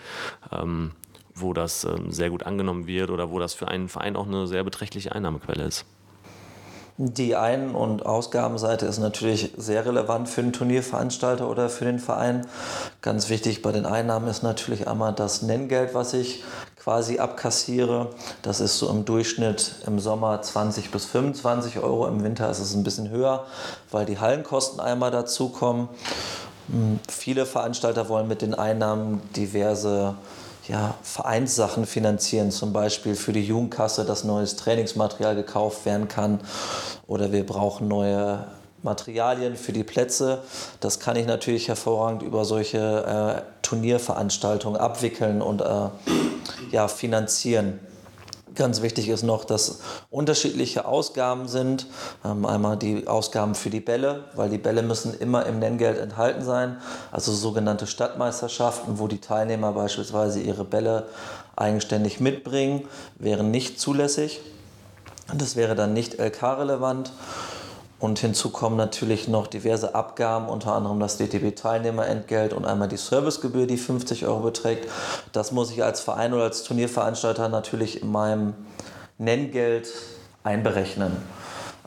ähm, 0.53 0.93
wo 1.35 1.53
das 1.53 1.85
ähm, 1.85 2.11
sehr 2.11 2.31
gut 2.31 2.45
angenommen 2.45 2.87
wird 2.87 3.11
oder 3.11 3.31
wo 3.31 3.39
das 3.39 3.55
für 3.55 3.69
einen 3.69 3.89
Verein 3.89 4.17
auch 4.17 4.27
eine 4.27 4.47
sehr 4.47 4.65
beträchtliche 4.65 5.13
Einnahmequelle 5.13 5.65
ist. 5.65 5.85
Die 7.03 7.35
Ein- 7.35 7.75
und 7.75 8.05
Ausgabenseite 8.05 8.85
ist 8.85 8.99
natürlich 8.99 9.55
sehr 9.57 9.87
relevant 9.87 10.29
für 10.29 10.43
den 10.43 10.53
Turnierveranstalter 10.53 11.49
oder 11.49 11.71
für 11.71 11.87
den 11.87 11.99
Verein. 11.99 12.47
Ganz 13.01 13.31
wichtig 13.31 13.63
bei 13.63 13.73
den 13.73 13.87
Einnahmen 13.87 14.29
ist 14.29 14.43
natürlich 14.43 14.87
einmal 14.87 15.15
das 15.15 15.41
Nenngeld, 15.41 15.95
was 15.95 16.13
ich 16.13 16.45
quasi 16.83 17.19
abkassiere. 17.19 18.09
Das 18.43 18.61
ist 18.61 18.79
so 18.79 18.89
im 18.89 19.05
Durchschnitt 19.05 19.75
im 19.87 20.01
Sommer 20.01 20.41
20 20.41 20.91
bis 20.91 21.05
25 21.05 21.79
Euro. 21.79 22.07
Im 22.09 22.25
Winter 22.25 22.51
ist 22.51 22.59
es 22.59 22.75
ein 22.75 22.83
bisschen 22.83 23.11
höher, 23.11 23.45
weil 23.91 24.07
die 24.07 24.19
Hallenkosten 24.19 24.81
einmal 24.81 25.11
dazukommen. 25.11 25.89
Hm, 26.71 26.99
viele 27.09 27.45
Veranstalter 27.45 28.09
wollen 28.09 28.29
mit 28.29 28.43
den 28.43 28.55
Einnahmen 28.55 29.21
diverse 29.37 30.15
ja, 30.69 30.95
Vereinssachen 31.03 31.85
finanzieren, 31.85 32.51
zum 32.51 32.73
Beispiel 32.73 33.15
für 33.15 33.33
die 33.33 33.45
Jugendkasse, 33.45 34.05
dass 34.05 34.25
neues 34.25 34.57
Trainingsmaterial 34.57 35.35
gekauft 35.35 35.85
werden 35.85 36.09
kann 36.09 36.41
oder 37.07 37.33
wir 37.33 37.45
brauchen 37.45 37.89
neue 37.89 38.47
Materialien 38.83 39.57
für 39.57 39.73
die 39.73 39.85
Plätze. 39.85 40.43
Das 40.81 41.01
kann 41.01 41.17
ich 41.17 41.27
natürlich 41.27 41.69
hervorragend 41.69 42.23
über 42.23 42.45
solche 42.45 42.79
äh, 43.39 43.43
Turnierveranstaltungen 43.63 44.81
abwickeln 44.81 45.43
und 45.43 45.61
äh, 45.61 45.89
ja, 46.71 46.89
finanzieren. 46.89 47.81
Ganz 48.55 48.83
wichtig 48.83 49.09
ist 49.09 49.23
noch, 49.23 49.45
dass 49.45 49.81
unterschiedliche 50.11 50.85
Ausgaben 50.85 51.47
sind. 51.47 51.87
Ähm, 52.25 52.45
einmal 52.45 52.77
die 52.77 53.07
Ausgaben 53.07 53.55
für 53.55 53.71
die 53.71 53.81
Bälle, 53.81 54.25
weil 54.35 54.51
die 54.51 54.59
Bälle 54.59 54.83
müssen 54.83 55.15
immer 55.15 55.47
im 55.47 55.61
Nenngeld 55.61 55.99
enthalten 55.99 56.45
sein. 56.45 56.79
Also 57.13 57.33
sogenannte 57.33 57.87
Stadtmeisterschaften, 57.87 58.99
wo 58.99 59.07
die 59.07 59.21
Teilnehmer 59.21 59.73
beispielsweise 59.73 60.41
ihre 60.41 60.65
Bälle 60.65 61.07
eigenständig 61.55 62.19
mitbringen, 62.21 62.89
wären 63.19 63.51
nicht 63.51 63.79
zulässig. 63.79 64.41
Das 65.33 65.55
wäre 65.55 65.77
dann 65.77 65.93
nicht 65.93 66.19
LK-relevant. 66.19 67.13
Und 68.01 68.19
hinzu 68.19 68.49
kommen 68.49 68.77
natürlich 68.77 69.29
noch 69.29 69.47
diverse 69.47 69.95
Abgaben, 69.95 70.49
unter 70.49 70.73
anderem 70.73 70.99
das 71.01 71.19
DTB-Teilnehmerentgelt 71.19 72.55
und 72.55 72.65
einmal 72.65 72.89
die 72.89 72.97
Servicegebühr, 72.97 73.67
die 73.67 73.77
50 73.77 74.27
Euro 74.27 74.41
beträgt. 74.41 74.91
Das 75.33 75.53
muss 75.53 75.71
ich 75.71 75.85
als 75.85 76.01
Verein 76.01 76.33
oder 76.33 76.45
als 76.45 76.63
Turnierveranstalter 76.65 77.51
natürlich 77.51 78.03
in 78.03 78.11
meinem 78.11 78.55
Nenngeld 79.19 79.93
einberechnen. 80.43 81.13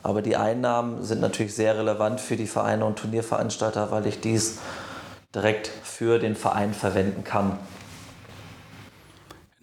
Aber 0.04 0.22
die 0.22 0.36
Einnahmen 0.36 1.02
sind 1.02 1.20
natürlich 1.20 1.54
sehr 1.54 1.76
relevant 1.76 2.20
für 2.20 2.36
die 2.36 2.46
Vereine 2.46 2.84
und 2.84 2.96
Turnierveranstalter, 2.96 3.90
weil 3.90 4.06
ich 4.06 4.20
dies 4.20 4.58
direkt 5.34 5.66
für 5.66 6.20
den 6.20 6.36
Verein 6.36 6.74
verwenden 6.74 7.24
kann. 7.24 7.58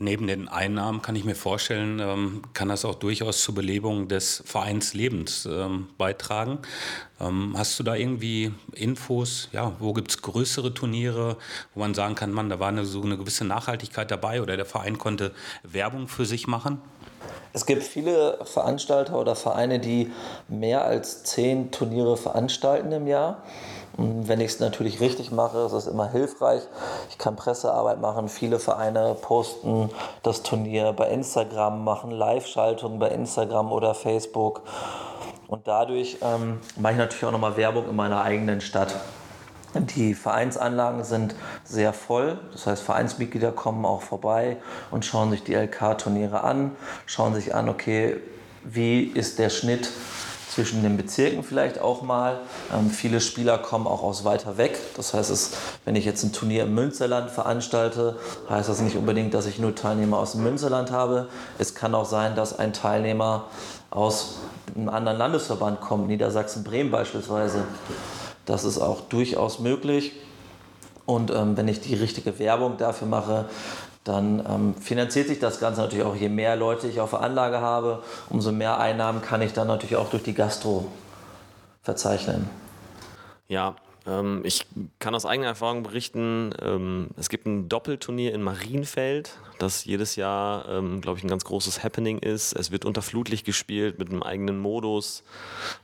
Neben 0.01 0.25
den 0.25 0.47
Einnahmen 0.47 1.03
kann 1.03 1.15
ich 1.15 1.25
mir 1.25 1.35
vorstellen, 1.35 1.99
ähm, 1.99 2.41
kann 2.53 2.69
das 2.69 2.85
auch 2.85 2.95
durchaus 2.95 3.43
zur 3.43 3.53
Belebung 3.53 4.07
des 4.07 4.41
Vereinslebens 4.47 5.45
ähm, 5.45 5.89
beitragen. 5.99 6.57
Ähm, 7.19 7.53
hast 7.55 7.77
du 7.77 7.83
da 7.83 7.93
irgendwie 7.93 8.51
Infos? 8.73 9.49
Ja, 9.51 9.73
wo 9.77 9.93
gibt 9.93 10.09
es 10.09 10.23
größere 10.23 10.73
Turniere, 10.73 11.37
wo 11.75 11.81
man 11.81 11.93
sagen 11.93 12.15
kann, 12.15 12.31
man, 12.31 12.49
da 12.49 12.59
war 12.59 12.69
eine, 12.69 12.83
so 12.83 13.03
eine 13.03 13.15
gewisse 13.15 13.45
Nachhaltigkeit 13.45 14.09
dabei 14.09 14.41
oder 14.41 14.57
der 14.57 14.65
Verein 14.65 14.97
konnte 14.97 15.35
Werbung 15.61 16.07
für 16.07 16.25
sich 16.25 16.47
machen? 16.47 16.81
Es 17.53 17.67
gibt 17.67 17.83
viele 17.83 18.39
Veranstalter 18.43 19.19
oder 19.19 19.35
Vereine, 19.35 19.77
die 19.77 20.11
mehr 20.47 20.83
als 20.83 21.23
zehn 21.25 21.69
Turniere 21.69 22.17
veranstalten 22.17 22.91
im 22.91 23.05
Jahr. 23.05 23.43
Wenn 23.97 24.39
ich 24.39 24.53
es 24.53 24.59
natürlich 24.59 25.01
richtig 25.01 25.31
mache, 25.31 25.59
ist 25.59 25.73
es 25.73 25.87
immer 25.87 26.09
hilfreich. 26.09 26.61
Ich 27.09 27.17
kann 27.17 27.35
Pressearbeit 27.35 27.99
machen. 27.99 28.29
Viele 28.29 28.59
Vereine 28.59 29.15
posten 29.21 29.89
das 30.23 30.43
Turnier 30.43 30.93
bei 30.93 31.09
Instagram, 31.09 31.83
machen 31.83 32.11
Live-Schaltungen 32.11 32.99
bei 32.99 33.09
Instagram 33.09 33.71
oder 33.71 33.93
Facebook. 33.93 34.61
Und 35.47 35.67
dadurch 35.67 36.17
ähm, 36.21 36.59
mache 36.77 36.93
ich 36.93 36.99
natürlich 36.99 37.25
auch 37.25 37.31
nochmal 37.31 37.57
Werbung 37.57 37.89
in 37.89 37.95
meiner 37.95 38.21
eigenen 38.21 38.61
Stadt. 38.61 38.95
Die 39.73 40.13
Vereinsanlagen 40.13 41.03
sind 41.03 41.35
sehr 41.63 41.93
voll, 41.93 42.39
das 42.51 42.67
heißt 42.67 42.83
Vereinsmitglieder 42.83 43.53
kommen 43.53 43.85
auch 43.85 44.01
vorbei 44.01 44.57
und 44.91 45.05
schauen 45.05 45.31
sich 45.31 45.43
die 45.43 45.53
LK-Turniere 45.53 46.43
an, 46.43 46.75
schauen 47.05 47.33
sich 47.33 47.55
an, 47.55 47.69
okay, 47.69 48.17
wie 48.65 49.03
ist 49.03 49.39
der 49.39 49.49
Schnitt 49.49 49.89
zwischen 50.53 50.83
den 50.83 50.97
Bezirken 50.97 51.43
vielleicht 51.43 51.79
auch 51.79 52.01
mal. 52.01 52.39
Ähm, 52.73 52.89
viele 52.89 53.21
Spieler 53.21 53.57
kommen 53.57 53.87
auch 53.87 54.03
aus 54.03 54.25
weiter 54.25 54.57
weg. 54.57 54.77
Das 54.97 55.13
heißt, 55.13 55.29
es, 55.29 55.51
wenn 55.85 55.95
ich 55.95 56.03
jetzt 56.03 56.23
ein 56.23 56.33
Turnier 56.33 56.63
im 56.63 56.75
Münsterland 56.75 57.31
veranstalte, 57.31 58.17
heißt 58.49 58.67
das 58.67 58.81
nicht 58.81 58.97
unbedingt, 58.97 59.33
dass 59.33 59.45
ich 59.45 59.59
nur 59.59 59.73
Teilnehmer 59.75 60.17
aus 60.17 60.33
dem 60.33 60.43
Münsterland 60.43 60.91
habe. 60.91 61.29
Es 61.57 61.73
kann 61.73 61.95
auch 61.95 62.05
sein, 62.05 62.35
dass 62.35 62.57
ein 62.57 62.73
Teilnehmer 62.73 63.45
aus 63.91 64.39
einem 64.75 64.89
anderen 64.89 65.17
Landesverband 65.17 65.79
kommt, 65.79 66.07
Niedersachsen-Bremen 66.07 66.91
beispielsweise. 66.91 67.63
Das 68.45 68.65
ist 68.65 68.79
auch 68.79 69.01
durchaus 69.01 69.59
möglich. 69.59 70.13
Und 71.05 71.31
ähm, 71.31 71.55
wenn 71.55 71.67
ich 71.67 71.79
die 71.79 71.95
richtige 71.95 72.39
Werbung 72.39 72.77
dafür 72.77 73.07
mache, 73.07 73.45
dann 74.03 74.43
ähm, 74.47 74.75
finanziert 74.75 75.27
sich 75.27 75.39
das 75.39 75.59
Ganze 75.59 75.81
natürlich 75.81 76.05
auch. 76.05 76.15
Je 76.15 76.29
mehr 76.29 76.55
Leute 76.55 76.87
ich 76.87 76.99
auf 76.99 77.11
der 77.11 77.21
Anlage 77.21 77.61
habe, 77.61 78.03
umso 78.29 78.51
mehr 78.51 78.79
Einnahmen 78.79 79.21
kann 79.21 79.41
ich 79.41 79.53
dann 79.53 79.67
natürlich 79.67 79.95
auch 79.95 80.09
durch 80.09 80.23
die 80.23 80.33
Gastro 80.33 80.87
verzeichnen. 81.83 82.49
Ja, 83.47 83.75
ähm, 84.07 84.41
ich 84.43 84.65
kann 84.99 85.13
aus 85.13 85.25
eigener 85.25 85.49
Erfahrung 85.49 85.83
berichten, 85.83 86.51
ähm, 86.61 87.09
es 87.17 87.29
gibt 87.29 87.45
ein 87.45 87.69
Doppelturnier 87.69 88.33
in 88.33 88.41
Marienfeld, 88.41 89.37
das 89.59 89.85
jedes 89.85 90.15
Jahr, 90.15 90.67
ähm, 90.69 91.01
glaube 91.01 91.19
ich, 91.19 91.23
ein 91.23 91.29
ganz 91.29 91.43
großes 91.43 91.83
Happening 91.83 92.17
ist. 92.17 92.53
Es 92.53 92.71
wird 92.71 92.85
unter 92.85 93.03
Flutlicht 93.03 93.45
gespielt 93.45 93.99
mit 93.99 94.09
einem 94.09 94.23
eigenen 94.23 94.59
Modus. 94.59 95.23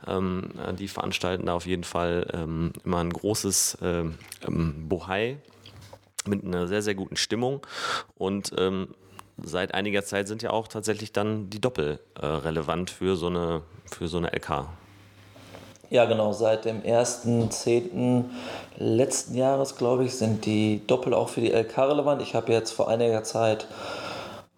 Ähm, 0.07 0.49
äh, 0.65 0.73
die 0.73 0.87
veranstalten 0.87 1.45
da 1.45 1.53
auf 1.53 1.67
jeden 1.67 1.83
Fall 1.83 2.27
ähm, 2.33 2.73
immer 2.83 2.97
ein 2.97 3.13
großes 3.13 3.77
ähm, 3.83 4.17
Bohai 4.89 5.37
mit 6.27 6.43
einer 6.43 6.67
sehr, 6.67 6.81
sehr 6.81 6.95
guten 6.95 7.17
Stimmung. 7.17 7.65
Und 8.17 8.51
ähm, 8.57 8.89
seit 9.41 9.73
einiger 9.73 10.03
Zeit 10.03 10.27
sind 10.27 10.41
ja 10.41 10.51
auch 10.51 10.67
tatsächlich 10.67 11.11
dann 11.11 11.49
die 11.49 11.61
Doppel 11.61 11.99
äh, 12.19 12.25
relevant 12.25 12.89
für 12.89 13.15
so 13.15 13.27
eine, 13.27 13.61
für 13.91 14.07
so 14.07 14.17
eine 14.17 14.33
LK. 14.33 14.67
Ja, 15.89 16.05
genau. 16.05 16.33
Seit 16.33 16.65
dem 16.65 16.81
1.10. 16.81 18.25
letzten 18.77 19.35
Jahres, 19.35 19.77
glaube 19.77 20.03
ich, 20.03 20.15
sind 20.15 20.45
die 20.45 20.81
Doppel 20.85 21.13
auch 21.13 21.29
für 21.29 21.41
die 21.41 21.51
LK 21.51 21.77
relevant. 21.77 22.21
Ich 22.21 22.35
habe 22.35 22.51
jetzt 22.51 22.71
vor 22.71 22.89
einiger 22.89 23.23
Zeit 23.23 23.67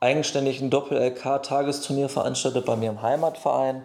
eigenständig 0.02 0.62
ein 0.62 0.70
Doppel-LK-Tagesturnier 0.70 2.08
veranstaltet 2.08 2.66
bei 2.66 2.76
mir 2.76 2.90
im 2.90 3.02
Heimatverein 3.02 3.84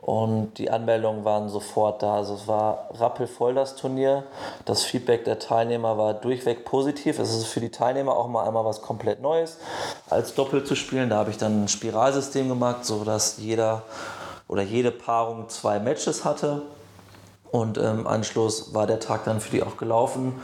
und 0.00 0.54
die 0.54 0.70
Anmeldungen 0.70 1.24
waren 1.24 1.50
sofort 1.50 2.02
da. 2.02 2.14
Also 2.14 2.34
es 2.34 2.48
war 2.48 2.88
rappelvoll 2.94 3.54
das 3.54 3.76
Turnier. 3.76 4.24
Das 4.64 4.82
Feedback 4.82 5.24
der 5.24 5.38
Teilnehmer 5.38 5.98
war 5.98 6.14
durchweg 6.14 6.64
positiv. 6.64 7.18
Es 7.18 7.34
ist 7.34 7.46
für 7.46 7.60
die 7.60 7.70
Teilnehmer 7.70 8.16
auch 8.16 8.28
mal 8.28 8.46
einmal 8.46 8.64
was 8.64 8.80
komplett 8.80 9.20
Neues, 9.20 9.58
als 10.08 10.34
Doppel 10.34 10.64
zu 10.64 10.74
spielen. 10.74 11.10
Da 11.10 11.16
habe 11.16 11.30
ich 11.30 11.36
dann 11.36 11.64
ein 11.64 11.68
Spiralsystem 11.68 12.48
gemacht, 12.48 12.86
sodass 12.86 13.36
jeder 13.38 13.82
oder 14.48 14.62
jede 14.62 14.90
Paarung 14.90 15.48
zwei 15.48 15.78
Matches 15.78 16.24
hatte. 16.24 16.62
Und 17.50 17.76
im 17.78 18.06
Anschluss 18.06 18.74
war 18.74 18.86
der 18.86 19.00
Tag 19.00 19.24
dann 19.24 19.40
für 19.40 19.50
die 19.50 19.62
auch 19.62 19.76
gelaufen 19.76 20.40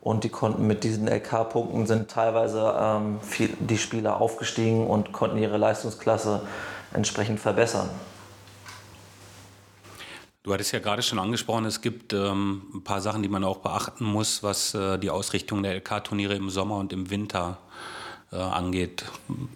und 0.00 0.24
die 0.24 0.28
konnten 0.30 0.66
mit 0.66 0.84
diesen 0.84 1.06
LK-Punkten 1.08 1.86
sind 1.86 2.10
teilweise 2.10 2.74
ähm, 2.78 3.20
viel, 3.20 3.50
die 3.60 3.78
Spieler 3.78 4.20
aufgestiegen 4.20 4.86
und 4.86 5.12
konnten 5.12 5.36
ihre 5.36 5.58
Leistungsklasse 5.58 6.42
entsprechend 6.92 7.40
verbessern. 7.40 7.90
Du 10.42 10.54
hattest 10.54 10.72
ja 10.72 10.78
gerade 10.78 11.02
schon 11.02 11.18
angesprochen, 11.18 11.66
es 11.66 11.82
gibt 11.82 12.14
ähm, 12.14 12.62
ein 12.72 12.82
paar 12.82 13.02
Sachen, 13.02 13.22
die 13.22 13.28
man 13.28 13.44
auch 13.44 13.58
beachten 13.58 14.04
muss, 14.04 14.42
was 14.42 14.74
äh, 14.74 14.98
die 14.98 15.10
Ausrichtung 15.10 15.62
der 15.62 15.74
LK-Turniere 15.74 16.34
im 16.34 16.48
Sommer 16.48 16.78
und 16.78 16.94
im 16.94 17.10
Winter 17.10 17.58
äh, 18.32 18.36
angeht. 18.36 19.04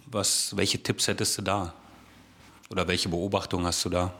Was, 0.05 0.55
welche 0.55 0.83
Tipps 0.83 1.07
hättest 1.07 1.39
du 1.39 1.41
da? 1.41 1.73
Oder 2.69 2.87
welche 2.87 3.09
Beobachtungen 3.09 3.65
hast 3.65 3.83
du 3.83 3.89
da? 3.89 4.13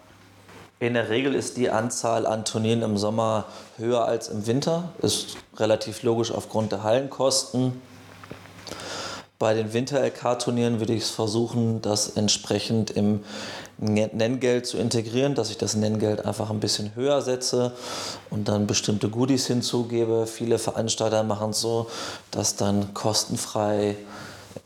In 0.80 0.94
der 0.94 1.10
Regel 1.10 1.34
ist 1.36 1.56
die 1.56 1.70
Anzahl 1.70 2.26
an 2.26 2.44
Turnieren 2.44 2.82
im 2.82 2.98
Sommer 2.98 3.46
höher 3.78 4.04
als 4.04 4.28
im 4.28 4.46
Winter. 4.46 4.90
Ist 5.02 5.38
relativ 5.56 6.04
logisch 6.04 6.32
aufgrund 6.32 6.74
der 6.74 6.84
Hallenkosten. 6.84 7.82
Bei 9.40 9.54
den 9.54 9.72
Winter-LK-Turnieren 9.72 10.80
würde 10.80 10.94
ich 10.94 11.04
es 11.04 11.10
versuchen, 11.12 11.82
das 11.82 12.10
entsprechend 12.10 12.92
im 12.92 13.24
Nenngeld 13.78 14.66
zu 14.66 14.78
integrieren, 14.78 15.34
dass 15.34 15.50
ich 15.50 15.58
das 15.58 15.76
Nenngeld 15.76 16.26
einfach 16.26 16.50
ein 16.50 16.60
bisschen 16.60 16.94
höher 16.96 17.22
setze 17.22 17.72
und 18.30 18.50
dann 18.50 18.68
bestimmte 18.68 19.10
Goodies 19.10 19.48
hinzugebe. 19.48 20.28
Viele 20.28 20.60
Veranstalter 20.60 21.24
machen 21.24 21.52
es 21.52 21.62
so, 21.62 21.88
dass 22.32 22.58
dann 22.58 22.94
kostenfrei 22.94 23.96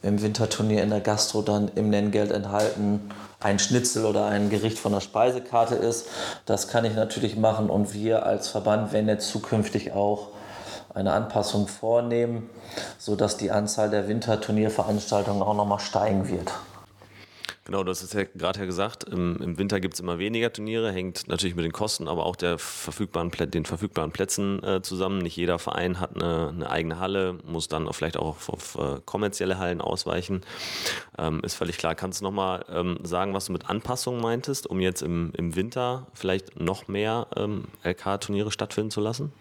im 0.02 0.22
Winterturnier 0.22 0.82
in 0.82 0.90
der 0.90 1.02
Gastro 1.02 1.44
dann 1.44 1.70
im 1.76 1.92
Nenngeld 1.92 2.32
enthalten 2.32 3.12
ein 3.40 3.60
Schnitzel 3.60 4.06
oder 4.06 4.26
ein 4.26 4.50
Gericht 4.50 4.80
von 4.80 4.92
der 4.92 5.00
Speisekarte 5.02 5.76
ist. 5.76 6.08
Das 6.46 6.68
kann 6.68 6.86
ich 6.86 6.96
natürlich 6.96 7.38
machen 7.38 7.70
und 7.70 7.94
wir 7.94 8.26
als 8.26 8.50
Verband 8.50 8.92
werden 8.92 9.08
jetzt 9.08 9.30
zukünftig 9.30 9.94
auch 9.94 10.30
eine 10.94 11.14
Anpassung 11.14 11.68
vornehmen, 11.68 12.50
sodass 12.98 13.38
die 13.38 13.52
Anzahl 13.52 13.90
der 13.90 14.08
Winterturnierveranstaltungen 14.08 15.42
auch 15.42 15.54
nochmal 15.54 15.80
steigen 15.80 16.28
wird. 16.28 16.52
Genau, 17.70 17.84
du 17.84 17.92
hast 17.92 18.02
es 18.02 18.14
ja 18.14 18.24
gerade 18.24 18.62
ja 18.62 18.66
gesagt, 18.66 19.04
im, 19.04 19.40
im 19.44 19.60
Winter 19.60 19.80
gibt 19.80 19.94
es 19.94 20.00
immer 20.00 20.18
weniger 20.18 20.52
Turniere, 20.52 20.92
hängt 20.92 21.28
natürlich 21.28 21.56
mit 21.56 21.64
den 21.66 21.72
Kosten, 21.72 22.08
aber 22.08 22.26
auch 22.26 22.36
der 22.36 22.58
verfügbaren, 22.58 23.30
den 23.30 23.64
verfügbaren 23.64 24.12
Plätzen 24.12 24.64
äh, 24.64 24.82
zusammen. 24.82 25.20
Nicht 25.20 25.36
jeder 25.36 25.60
Verein 25.60 26.00
hat 26.00 26.16
eine, 26.16 26.50
eine, 26.50 26.68
eigene 26.68 27.00
Halle, 27.00 27.38
muss 27.46 27.68
dann 27.68 27.88
vielleicht 27.94 28.18
auch 28.18 28.26
auf, 28.26 28.50
auf 28.50 28.76
äh, 28.80 29.02
kommerzielle 29.06 29.60
Hallen 29.60 29.82
ausweichen. 29.82 30.42
Ähm, 31.20 31.42
ist 31.44 31.54
völlig 31.54 31.78
klar. 31.78 31.94
Kannst 31.94 32.22
du 32.22 32.26
nochmal 32.26 32.66
ähm, 32.74 32.98
sagen, 33.04 33.36
was 33.36 33.46
du 33.46 33.52
mit 33.52 33.70
Anpassungen 33.70 34.20
meintest, 34.20 34.66
um 34.66 34.80
jetzt 34.80 35.04
im, 35.04 35.32
im 35.38 35.56
Winter 35.56 36.08
vielleicht 36.16 36.60
noch 36.60 36.88
mehr 36.88 37.28
ähm, 37.36 37.66
LK-Turniere 37.84 38.50
stattfinden 38.50 38.90
zu 38.90 39.00
lassen? 39.00 39.32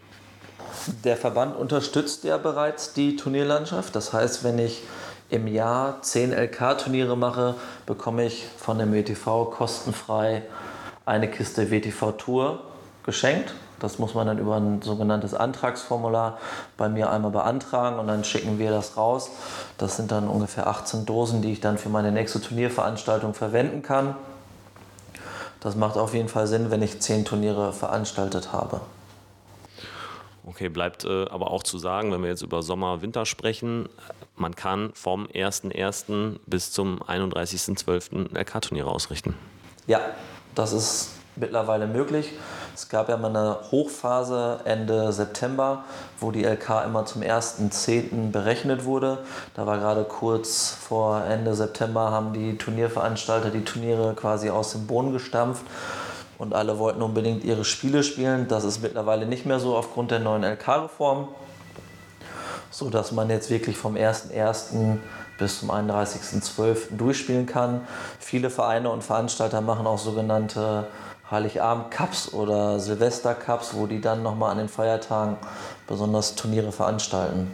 Der 1.02 1.16
Verband 1.16 1.56
unterstützt 1.56 2.24
ja 2.24 2.36
bereits 2.36 2.92
die 2.92 3.16
Turnierlandschaft. 3.16 3.96
Das 3.96 4.12
heißt, 4.12 4.44
wenn 4.44 4.58
ich 4.58 4.82
im 5.30 5.46
Jahr 5.46 6.00
10 6.02 6.32
LK-Turniere 6.32 7.16
mache, 7.16 7.54
bekomme 7.86 8.24
ich 8.24 8.46
von 8.56 8.78
dem 8.78 8.92
WTV 8.92 9.50
kostenfrei 9.50 10.42
eine 11.04 11.30
Kiste 11.30 11.70
WTV 11.70 12.12
Tour 12.12 12.60
geschenkt. 13.04 13.54
Das 13.80 13.98
muss 13.98 14.14
man 14.14 14.26
dann 14.26 14.38
über 14.38 14.56
ein 14.56 14.82
sogenanntes 14.82 15.34
Antragsformular 15.34 16.38
bei 16.76 16.88
mir 16.88 17.10
einmal 17.10 17.30
beantragen 17.30 17.98
und 17.98 18.08
dann 18.08 18.24
schicken 18.24 18.58
wir 18.58 18.70
das 18.70 18.96
raus. 18.96 19.30
Das 19.78 19.96
sind 19.96 20.10
dann 20.10 20.28
ungefähr 20.28 20.66
18 20.66 21.06
Dosen, 21.06 21.42
die 21.42 21.52
ich 21.52 21.60
dann 21.60 21.78
für 21.78 21.88
meine 21.88 22.10
nächste 22.10 22.40
Turnierveranstaltung 22.40 23.34
verwenden 23.34 23.82
kann. 23.82 24.16
Das 25.60 25.76
macht 25.76 25.96
auf 25.96 26.14
jeden 26.14 26.28
Fall 26.28 26.46
Sinn, 26.46 26.70
wenn 26.70 26.82
ich 26.82 27.00
10 27.00 27.24
Turniere 27.24 27.72
veranstaltet 27.72 28.52
habe. 28.52 28.80
Okay, 30.48 30.70
bleibt 30.70 31.04
äh, 31.04 31.26
aber 31.28 31.50
auch 31.50 31.62
zu 31.62 31.76
sagen, 31.76 32.10
wenn 32.10 32.22
wir 32.22 32.30
jetzt 32.30 32.40
über 32.40 32.62
Sommer, 32.62 33.02
Winter 33.02 33.26
sprechen, 33.26 33.86
man 34.34 34.56
kann 34.56 34.92
vom 34.94 35.26
1.1. 35.26 36.36
bis 36.46 36.72
zum 36.72 37.02
31.12. 37.02 38.34
LK-Turniere 38.34 38.90
ausrichten. 38.90 39.34
Ja, 39.86 40.00
das 40.54 40.72
ist 40.72 41.10
mittlerweile 41.36 41.86
möglich. 41.86 42.32
Es 42.74 42.88
gab 42.88 43.10
ja 43.10 43.18
mal 43.18 43.28
eine 43.28 43.58
Hochphase 43.70 44.60
Ende 44.64 45.12
September, 45.12 45.84
wo 46.18 46.30
die 46.30 46.44
LK 46.44 46.84
immer 46.86 47.04
zum 47.04 47.20
1.10. 47.20 48.30
berechnet 48.30 48.86
wurde. 48.86 49.18
Da 49.54 49.66
war 49.66 49.76
gerade 49.76 50.04
kurz 50.04 50.70
vor 50.70 51.24
Ende 51.24 51.54
September, 51.54 52.10
haben 52.10 52.32
die 52.32 52.56
Turnierveranstalter 52.56 53.50
die 53.50 53.64
Turniere 53.64 54.14
quasi 54.14 54.48
aus 54.48 54.72
dem 54.72 54.86
Boden 54.86 55.12
gestampft 55.12 55.62
und 56.38 56.54
alle 56.54 56.78
wollten 56.78 57.02
unbedingt 57.02 57.44
ihre 57.44 57.64
Spiele 57.64 58.02
spielen. 58.02 58.48
Das 58.48 58.64
ist 58.64 58.82
mittlerweile 58.82 59.26
nicht 59.26 59.44
mehr 59.44 59.60
so 59.60 59.76
aufgrund 59.76 60.10
der 60.10 60.20
neuen 60.20 60.44
LK-Reform 60.44 61.28
so 62.70 62.90
dass 62.90 63.12
man 63.12 63.30
jetzt 63.30 63.50
wirklich 63.50 63.76
vom 63.76 63.94
1.1. 63.94 64.98
bis 65.38 65.60
zum 65.60 65.70
31.12. 65.70 66.96
durchspielen 66.96 67.46
kann. 67.46 67.86
Viele 68.18 68.50
Vereine 68.50 68.90
und 68.90 69.02
Veranstalter 69.02 69.60
machen 69.60 69.86
auch 69.86 69.98
sogenannte 69.98 70.86
Heiligabend-Cups 71.30 72.32
oder 72.32 72.80
Silvester-Cups, 72.80 73.74
wo 73.74 73.86
die 73.86 74.00
dann 74.00 74.22
nochmal 74.22 74.52
an 74.52 74.58
den 74.58 74.68
Feiertagen 74.68 75.36
besonders 75.86 76.34
Turniere 76.34 76.72
veranstalten. 76.72 77.50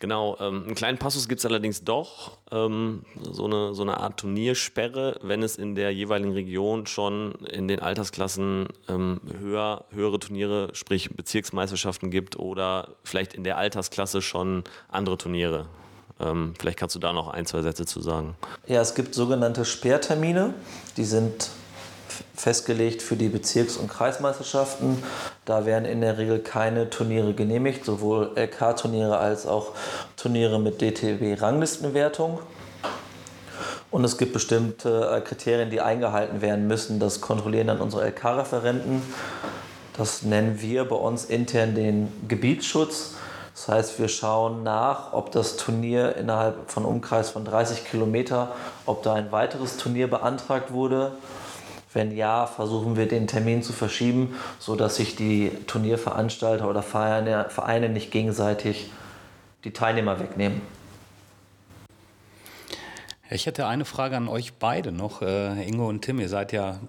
Genau, 0.00 0.36
ähm, 0.38 0.62
einen 0.64 0.74
kleinen 0.76 0.98
Passus 0.98 1.28
gibt 1.28 1.40
es 1.40 1.46
allerdings 1.46 1.82
doch, 1.82 2.38
ähm, 2.52 3.02
so, 3.20 3.46
eine, 3.46 3.74
so 3.74 3.82
eine 3.82 3.98
Art 3.98 4.20
Turniersperre, 4.20 5.18
wenn 5.22 5.42
es 5.42 5.56
in 5.56 5.74
der 5.74 5.92
jeweiligen 5.92 6.32
Region 6.32 6.86
schon 6.86 7.32
in 7.50 7.66
den 7.66 7.80
Altersklassen 7.80 8.68
ähm, 8.88 9.20
höher, 9.40 9.86
höhere 9.90 10.20
Turniere, 10.20 10.70
sprich 10.72 11.10
Bezirksmeisterschaften 11.10 12.10
gibt 12.12 12.38
oder 12.38 12.90
vielleicht 13.02 13.34
in 13.34 13.42
der 13.42 13.58
Altersklasse 13.58 14.22
schon 14.22 14.62
andere 14.88 15.18
Turniere. 15.18 15.66
Ähm, 16.20 16.54
vielleicht 16.58 16.78
kannst 16.78 16.94
du 16.94 17.00
da 17.00 17.12
noch 17.12 17.28
ein, 17.28 17.46
zwei 17.46 17.62
Sätze 17.62 17.84
zu 17.84 18.00
sagen. 18.00 18.36
Ja, 18.66 18.80
es 18.80 18.94
gibt 18.94 19.14
sogenannte 19.14 19.64
Sperrtermine, 19.64 20.54
die 20.96 21.04
sind 21.04 21.50
festgelegt 22.34 23.02
für 23.02 23.16
die 23.16 23.28
Bezirks- 23.28 23.76
und 23.76 23.88
Kreismeisterschaften. 23.88 25.02
Da 25.44 25.66
werden 25.66 25.84
in 25.84 26.00
der 26.00 26.18
Regel 26.18 26.38
keine 26.38 26.90
Turniere 26.90 27.34
genehmigt, 27.34 27.84
sowohl 27.84 28.32
LK-Turniere 28.36 29.18
als 29.18 29.46
auch 29.46 29.72
Turniere 30.16 30.58
mit 30.58 30.80
DTB-Ranglistenwertung. 30.80 32.40
Und 33.90 34.04
es 34.04 34.18
gibt 34.18 34.34
bestimmte 34.34 35.10
äh, 35.10 35.20
Kriterien, 35.20 35.70
die 35.70 35.80
eingehalten 35.80 36.42
werden 36.42 36.66
müssen. 36.66 37.00
Das 37.00 37.20
kontrollieren 37.20 37.68
dann 37.68 37.80
unsere 37.80 38.06
LK-Referenten. 38.06 39.02
Das 39.96 40.22
nennen 40.22 40.60
wir 40.60 40.84
bei 40.84 40.96
uns 40.96 41.24
intern 41.24 41.74
den 41.74 42.12
Gebietsschutz. 42.28 43.14
Das 43.54 43.66
heißt, 43.66 43.98
wir 43.98 44.08
schauen 44.08 44.62
nach, 44.62 45.12
ob 45.12 45.32
das 45.32 45.56
Turnier 45.56 46.14
innerhalb 46.16 46.70
von 46.70 46.84
Umkreis 46.84 47.30
von 47.30 47.44
30 47.44 47.84
Kilometer, 47.84 48.54
ob 48.86 49.02
da 49.02 49.14
ein 49.14 49.32
weiteres 49.32 49.78
Turnier 49.78 50.08
beantragt 50.08 50.72
wurde 50.72 51.12
wenn 51.98 52.16
ja, 52.16 52.46
versuchen 52.46 52.96
wir 52.96 53.06
den 53.06 53.26
Termin 53.26 53.62
zu 53.62 53.74
verschieben, 53.74 54.34
sodass 54.58 54.96
sich 54.96 55.16
die 55.16 55.50
Turnierveranstalter 55.66 56.70
oder 56.70 56.82
Vereine, 56.82 57.88
nicht 57.90 58.10
gegenseitig 58.10 58.90
die 59.64 59.72
Teilnehmer 59.72 60.20
wegnehmen. 60.20 60.62
Ich 63.30 63.44
hätte 63.44 63.66
eine 63.66 63.84
Frage 63.84 64.16
an 64.16 64.26
euch 64.28 64.54
beide 64.54 64.90
noch, 64.90 65.20
äh, 65.20 65.68
Ingo 65.68 65.86
und 65.86 66.00
Tim. 66.00 66.18
Ihr 66.18 66.30
seid 66.30 66.52
ja 66.52 66.80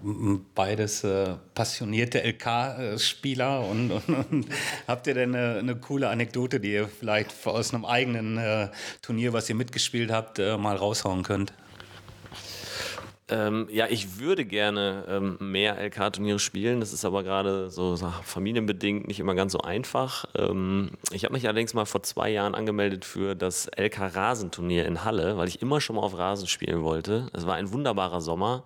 beides 0.55 1.03
äh, 1.03 1.35
passionierte 1.53 2.23
LK-Spieler 2.23 3.67
und, 3.67 3.91
und, 3.91 4.07
und, 4.31 4.45
habt 4.87 5.07
ihr 5.07 5.15
denn 5.15 5.35
eine, 5.35 5.59
eine, 5.59 5.75
coole 5.75 6.07
Anekdote, 6.07 6.61
die 6.61 6.71
ihr 6.71 6.87
vielleicht 6.87 7.35
aus 7.45 7.73
einem 7.73 7.83
eigenen 7.83 8.37
äh, 8.37 8.69
Turnier, 9.01 9.33
was 9.33 9.49
ihr 9.49 9.55
mitgespielt 9.55 10.11
habt, 10.11 10.39
äh, 10.39 10.55
mal 10.55 10.77
raushauen 10.77 11.23
könnt? 11.23 11.51
Ähm, 13.29 13.67
ja, 13.71 13.85
ich 13.87 14.19
würde 14.19 14.43
gerne 14.43 15.05
ähm, 15.07 15.37
mehr 15.39 15.77
LK-Turniere 15.79 16.39
spielen. 16.39 16.79
Das 16.79 16.93
ist 16.93 17.05
aber 17.05 17.23
gerade 17.23 17.69
so, 17.69 17.95
so, 17.95 18.11
familienbedingt 18.23 19.07
nicht 19.07 19.19
immer 19.19 19.35
ganz 19.35 19.51
so 19.51 19.59
einfach. 19.59 20.25
Ähm, 20.35 20.91
ich 21.11 21.25
habe 21.25 21.33
mich 21.33 21.45
allerdings 21.45 21.73
mal 21.73 21.85
vor 21.85 22.01
zwei 22.01 22.29
Jahren 22.29 22.55
angemeldet 22.55 23.05
für 23.05 23.35
das 23.35 23.69
LK-Rasenturnier 23.77 24.85
in 24.85 25.03
Halle, 25.03 25.37
weil 25.37 25.47
ich 25.47 25.61
immer 25.61 25.79
schon 25.79 25.97
mal 25.97 26.01
auf 26.01 26.17
Rasen 26.17 26.47
spielen 26.47 26.83
wollte. 26.83 27.27
Es 27.33 27.45
war 27.45 27.55
ein 27.55 27.71
wunderbarer 27.71 28.21
Sommer. 28.21 28.63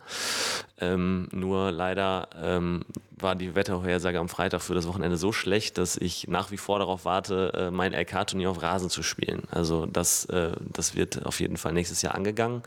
Ähm, 0.80 1.28
nur 1.32 1.72
leider 1.72 2.30
ähm, 2.42 2.86
war 3.18 3.36
die 3.36 3.56
Wettervorhersage 3.56 4.20
am 4.20 4.30
Freitag 4.30 4.62
für 4.62 4.74
das 4.74 4.88
Wochenende 4.88 5.18
so 5.18 5.32
schlecht, 5.32 5.78
dass 5.78 5.98
ich 5.98 6.28
nach 6.28 6.52
wie 6.52 6.58
vor 6.58 6.80
darauf 6.80 7.06
warte, 7.06 7.54
äh, 7.54 7.72
mein 7.72 7.94
LK-Turnier 7.94 8.50
auf 8.50 8.62
Rasen 8.62 8.90
zu 8.90 9.04
spielen. 9.04 9.44
Also 9.52 9.86
das, 9.86 10.26
äh, 10.26 10.52
das 10.60 10.96
wird 10.96 11.26
auf 11.26 11.40
jeden 11.40 11.58
Fall 11.58 11.74
nächstes 11.74 12.02
Jahr 12.02 12.16
angegangen. 12.16 12.64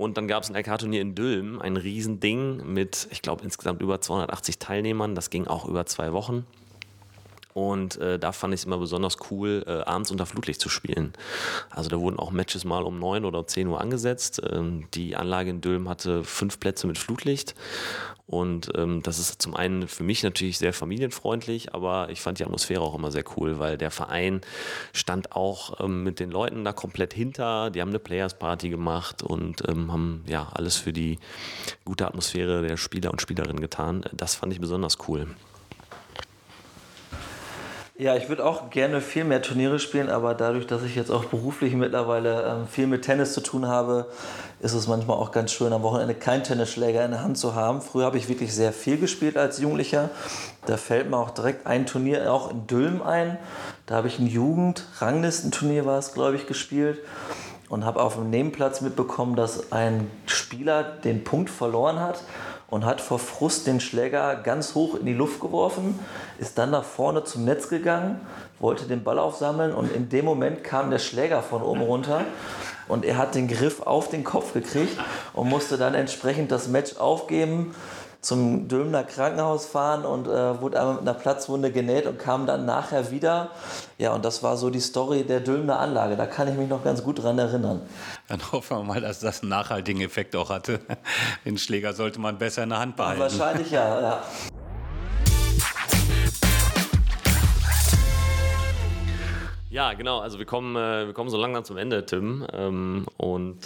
Und 0.00 0.16
dann 0.16 0.28
gab 0.28 0.42
es 0.42 0.50
ein 0.50 0.56
LK-Turnier 0.56 1.02
in 1.02 1.14
Dülmen, 1.14 1.60
ein 1.60 1.76
Riesending 1.76 2.72
mit, 2.72 3.06
ich 3.10 3.20
glaube, 3.20 3.44
insgesamt 3.44 3.82
über 3.82 4.00
280 4.00 4.58
Teilnehmern. 4.58 5.14
Das 5.14 5.28
ging 5.28 5.46
auch 5.46 5.66
über 5.68 5.84
zwei 5.84 6.14
Wochen. 6.14 6.46
Und 7.60 7.98
äh, 7.98 8.18
da 8.18 8.32
fand 8.32 8.54
ich 8.54 8.60
es 8.60 8.64
immer 8.64 8.78
besonders 8.78 9.18
cool, 9.30 9.62
äh, 9.66 9.82
abends 9.82 10.10
unter 10.10 10.24
Flutlicht 10.24 10.62
zu 10.62 10.70
spielen. 10.70 11.12
Also 11.68 11.90
da 11.90 12.00
wurden 12.00 12.18
auch 12.18 12.30
Matches 12.30 12.64
mal 12.64 12.84
um 12.84 12.98
9 12.98 13.26
oder 13.26 13.46
10 13.46 13.68
Uhr 13.68 13.82
angesetzt. 13.82 14.40
Ähm, 14.50 14.88
die 14.94 15.14
Anlage 15.14 15.50
in 15.50 15.60
Dülmen 15.60 15.86
hatte 15.86 16.24
fünf 16.24 16.58
Plätze 16.58 16.86
mit 16.86 16.96
Flutlicht. 16.96 17.54
Und 18.26 18.70
ähm, 18.76 19.02
das 19.02 19.18
ist 19.18 19.42
zum 19.42 19.54
einen 19.54 19.88
für 19.88 20.04
mich 20.04 20.22
natürlich 20.22 20.56
sehr 20.56 20.72
familienfreundlich, 20.72 21.74
aber 21.74 22.08
ich 22.08 22.22
fand 22.22 22.38
die 22.38 22.44
Atmosphäre 22.44 22.80
auch 22.80 22.94
immer 22.94 23.12
sehr 23.12 23.24
cool, 23.36 23.58
weil 23.58 23.76
der 23.76 23.90
Verein 23.90 24.40
stand 24.94 25.32
auch 25.32 25.80
ähm, 25.80 26.02
mit 26.02 26.18
den 26.18 26.30
Leuten 26.30 26.64
da 26.64 26.72
komplett 26.72 27.12
hinter. 27.12 27.68
Die 27.68 27.82
haben 27.82 27.90
eine 27.90 27.98
Players 27.98 28.38
Party 28.38 28.70
gemacht 28.70 29.22
und 29.22 29.68
ähm, 29.68 29.92
haben 29.92 30.24
ja 30.26 30.48
alles 30.54 30.78
für 30.78 30.94
die 30.94 31.18
gute 31.84 32.06
Atmosphäre 32.06 32.66
der 32.66 32.78
Spieler 32.78 33.10
und 33.10 33.20
Spielerinnen 33.20 33.60
getan. 33.60 34.04
Das 34.14 34.34
fand 34.34 34.50
ich 34.54 34.60
besonders 34.60 34.96
cool. 35.08 35.26
Ja, 38.00 38.16
ich 38.16 38.30
würde 38.30 38.46
auch 38.46 38.70
gerne 38.70 39.02
viel 39.02 39.24
mehr 39.24 39.42
Turniere 39.42 39.78
spielen, 39.78 40.08
aber 40.08 40.32
dadurch, 40.32 40.66
dass 40.66 40.82
ich 40.82 40.96
jetzt 40.96 41.10
auch 41.10 41.26
beruflich 41.26 41.74
mittlerweile 41.74 42.44
ähm, 42.44 42.66
viel 42.66 42.86
mit 42.86 43.02
Tennis 43.02 43.34
zu 43.34 43.42
tun 43.42 43.66
habe, 43.66 44.06
ist 44.60 44.72
es 44.72 44.88
manchmal 44.88 45.18
auch 45.18 45.32
ganz 45.32 45.52
schön, 45.52 45.70
am 45.74 45.82
Wochenende 45.82 46.14
keinen 46.14 46.42
Tennisschläger 46.42 47.04
in 47.04 47.10
der 47.10 47.22
Hand 47.22 47.36
zu 47.36 47.54
haben. 47.54 47.82
Früher 47.82 48.06
habe 48.06 48.16
ich 48.16 48.30
wirklich 48.30 48.54
sehr 48.54 48.72
viel 48.72 48.96
gespielt 48.96 49.36
als 49.36 49.58
Jugendlicher. 49.58 50.08
Da 50.64 50.78
fällt 50.78 51.10
mir 51.10 51.18
auch 51.18 51.28
direkt 51.28 51.66
ein 51.66 51.84
Turnier 51.84 52.32
auch 52.32 52.50
in 52.50 52.66
Dülmen 52.66 53.02
ein. 53.02 53.36
Da 53.84 53.96
habe 53.96 54.08
ich 54.08 54.18
ein 54.18 54.26
Jugend-Ranglistenturnier, 54.26 55.84
war 55.84 55.98
es, 55.98 56.14
glaube 56.14 56.36
ich, 56.36 56.46
gespielt 56.46 57.00
und 57.68 57.84
habe 57.84 58.00
auf 58.00 58.14
dem 58.14 58.30
Nebenplatz 58.30 58.80
mitbekommen, 58.80 59.36
dass 59.36 59.72
ein 59.72 60.10
Spieler 60.24 60.84
den 60.84 61.22
Punkt 61.22 61.50
verloren 61.50 62.00
hat 62.00 62.22
und 62.70 62.84
hat 62.84 63.00
vor 63.00 63.18
Frust 63.18 63.66
den 63.66 63.80
Schläger 63.80 64.36
ganz 64.36 64.74
hoch 64.74 64.94
in 64.94 65.04
die 65.04 65.12
Luft 65.12 65.40
geworfen, 65.40 65.98
ist 66.38 66.56
dann 66.58 66.70
nach 66.70 66.84
vorne 66.84 67.24
zum 67.24 67.44
Netz 67.44 67.68
gegangen, 67.68 68.20
wollte 68.58 68.84
den 68.86 69.02
Ball 69.02 69.18
aufsammeln 69.18 69.72
und 69.72 69.92
in 69.92 70.08
dem 70.08 70.24
Moment 70.24 70.64
kam 70.64 70.90
der 70.90 70.98
Schläger 70.98 71.42
von 71.42 71.62
oben 71.62 71.82
runter 71.82 72.24
und 72.88 73.04
er 73.04 73.18
hat 73.18 73.34
den 73.34 73.48
Griff 73.48 73.82
auf 73.82 74.08
den 74.08 74.24
Kopf 74.24 74.52
gekriegt 74.52 74.98
und 75.32 75.48
musste 75.48 75.78
dann 75.78 75.94
entsprechend 75.94 76.50
das 76.50 76.68
Match 76.68 76.96
aufgeben 76.96 77.74
zum 78.20 78.68
Dülmner 78.68 79.02
Krankenhaus 79.02 79.66
fahren 79.66 80.04
und 80.04 80.26
äh, 80.26 80.60
wurde 80.60 80.78
einmal 80.78 80.94
mit 80.96 81.02
einer 81.02 81.14
Platzwunde 81.14 81.72
genäht 81.72 82.06
und 82.06 82.18
kam 82.18 82.46
dann 82.46 82.66
nachher 82.66 83.10
wieder. 83.10 83.50
Ja, 83.96 84.14
und 84.14 84.24
das 84.24 84.42
war 84.42 84.58
so 84.58 84.68
die 84.68 84.80
Story 84.80 85.24
der 85.24 85.40
Dülmner 85.40 85.78
Anlage. 85.78 86.16
Da 86.16 86.26
kann 86.26 86.46
ich 86.48 86.54
mich 86.54 86.68
noch 86.68 86.84
ganz 86.84 87.02
gut 87.02 87.22
dran 87.22 87.38
erinnern. 87.38 87.80
Dann 88.28 88.40
hoffen 88.52 88.78
wir 88.78 88.84
mal, 88.84 89.00
dass 89.00 89.20
das 89.20 89.40
einen 89.40 89.48
nachhaltigen 89.48 90.02
Effekt 90.02 90.36
auch 90.36 90.50
hatte. 90.50 90.80
Den 91.46 91.56
Schläger 91.56 91.94
sollte 91.94 92.20
man 92.20 92.36
besser 92.36 92.62
in 92.62 92.68
der 92.68 92.78
Hand 92.78 92.96
behalten. 92.96 93.20
Wahrscheinlich 93.20 93.70
ja, 93.70 94.00
ja. 94.00 94.22
Ja, 99.70 99.92
genau. 99.94 100.18
Also 100.18 100.38
wir 100.38 100.46
kommen, 100.46 100.76
äh, 100.76 101.06
wir 101.06 101.14
kommen 101.14 101.30
so 101.30 101.38
langsam 101.38 101.64
zum 101.64 101.76
Ende, 101.76 102.04
Tim. 102.04 102.44
Ähm, 102.52 103.06
und 103.16 103.58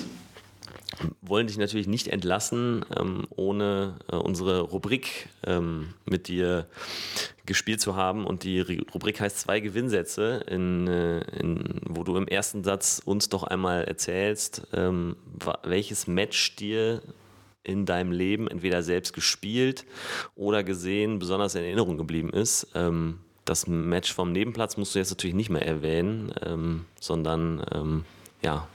wollen 1.22 1.46
dich 1.46 1.58
natürlich 1.58 1.86
nicht 1.86 2.08
entlassen, 2.08 2.84
ähm, 2.96 3.26
ohne 3.30 3.96
äh, 4.10 4.16
unsere 4.16 4.60
Rubrik 4.60 5.28
ähm, 5.46 5.94
mit 6.04 6.28
dir 6.28 6.66
gespielt 7.46 7.80
zu 7.80 7.96
haben. 7.96 8.26
Und 8.26 8.44
die 8.44 8.60
Rubrik 8.60 9.20
heißt 9.20 9.40
zwei 9.40 9.60
Gewinnsätze, 9.60 10.44
in, 10.48 10.86
äh, 10.86 11.20
in, 11.38 11.80
wo 11.88 12.04
du 12.04 12.16
im 12.16 12.28
ersten 12.28 12.64
Satz 12.64 13.02
uns 13.04 13.28
doch 13.28 13.42
einmal 13.42 13.84
erzählst, 13.84 14.66
ähm, 14.72 15.16
welches 15.62 16.06
Match 16.06 16.56
dir 16.56 17.02
in 17.62 17.86
deinem 17.86 18.12
Leben 18.12 18.46
entweder 18.46 18.82
selbst 18.82 19.14
gespielt 19.14 19.86
oder 20.36 20.62
gesehen 20.62 21.18
besonders 21.18 21.54
in 21.54 21.64
Erinnerung 21.64 21.96
geblieben 21.96 22.30
ist. 22.30 22.68
Ähm, 22.74 23.20
das 23.44 23.66
Match 23.66 24.12
vom 24.12 24.32
Nebenplatz 24.32 24.76
musst 24.76 24.94
du 24.94 24.98
jetzt 24.98 25.10
natürlich 25.10 25.34
nicht 25.34 25.50
mehr 25.50 25.66
erwähnen, 25.66 26.32
ähm, 26.42 26.84
sondern 27.00 27.64
ähm, 27.72 28.04
ja, 28.44 28.68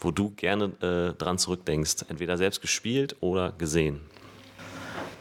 wo 0.00 0.10
du 0.10 0.30
gerne 0.30 0.72
äh, 0.82 1.16
dran 1.16 1.38
zurückdenkst? 1.38 2.06
Entweder 2.08 2.36
selbst 2.36 2.60
gespielt 2.60 3.16
oder 3.20 3.52
gesehen? 3.52 4.00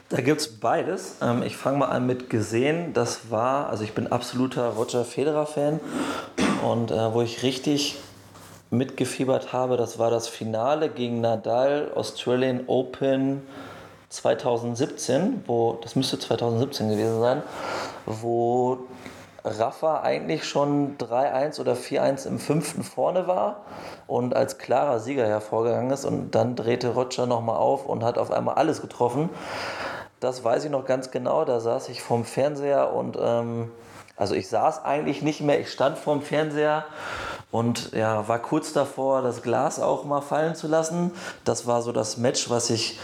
Da 0.09 0.21
gibt 0.21 0.41
es 0.41 0.59
beides. 0.59 1.17
Ähm, 1.21 1.43
ich 1.43 1.55
fange 1.55 1.77
mal 1.77 1.89
an 1.89 2.07
mit 2.07 2.29
gesehen. 2.29 2.93
Das 2.93 3.29
war, 3.29 3.69
also 3.69 3.83
ich 3.83 3.93
bin 3.93 4.07
absoluter 4.07 4.69
Roger 4.69 5.05
Federer-Fan 5.05 5.79
und 6.63 6.89
äh, 6.89 7.13
wo 7.13 7.21
ich 7.21 7.43
richtig 7.43 7.97
mitgefiebert 8.71 9.53
habe, 9.53 9.77
das 9.77 9.99
war 9.99 10.11
das 10.11 10.27
Finale 10.27 10.89
gegen 10.89 11.21
Nadal 11.21 11.91
Australian 11.95 12.61
Open 12.67 13.41
2017, 14.09 15.43
wo, 15.45 15.79
das 15.83 15.95
müsste 15.95 16.17
2017 16.19 16.89
gewesen 16.89 17.19
sein, 17.19 17.43
wo 18.05 18.79
Rafa 19.43 20.01
eigentlich 20.01 20.45
schon 20.45 20.97
3-1 20.97 21.59
oder 21.59 21.73
4-1 21.73 22.27
im 22.27 22.39
fünften 22.39 22.83
vorne 22.83 23.27
war 23.27 23.61
und 24.07 24.35
als 24.35 24.57
klarer 24.57 24.99
Sieger 24.99 25.27
hervorgegangen 25.27 25.91
ist. 25.91 26.05
Und 26.05 26.31
dann 26.31 26.55
drehte 26.55 26.89
Roger 26.89 27.25
nochmal 27.25 27.57
auf 27.57 27.85
und 27.85 28.03
hat 28.03 28.17
auf 28.17 28.31
einmal 28.31 28.55
alles 28.55 28.81
getroffen. 28.81 29.29
Das 30.19 30.43
weiß 30.43 30.65
ich 30.65 30.71
noch 30.71 30.85
ganz 30.85 31.11
genau. 31.11 31.45
Da 31.45 31.59
saß 31.59 31.89
ich 31.89 32.01
vorm 32.01 32.25
Fernseher 32.25 32.93
und 32.93 33.17
ähm, 33.21 33.71
also 34.17 34.35
ich 34.35 34.49
saß 34.49 34.83
eigentlich 34.83 35.21
nicht 35.21 35.39
mehr, 35.41 35.59
ich 35.61 35.71
stand 35.71 35.97
vorm 35.97 36.21
Fernseher 36.21 36.83
und 37.51 37.93
ja, 37.93 38.27
war 38.27 38.39
kurz 38.39 38.73
davor, 38.73 39.21
das 39.21 39.41
Glas 39.41 39.79
auch 39.79 40.03
mal 40.03 40.21
fallen 40.21 40.55
zu 40.55 40.67
lassen. 40.67 41.11
Das 41.45 41.65
war 41.65 41.81
so 41.81 41.93
das 41.93 42.17
Match, 42.17 42.49
was 42.49 42.69
ich 42.69 42.99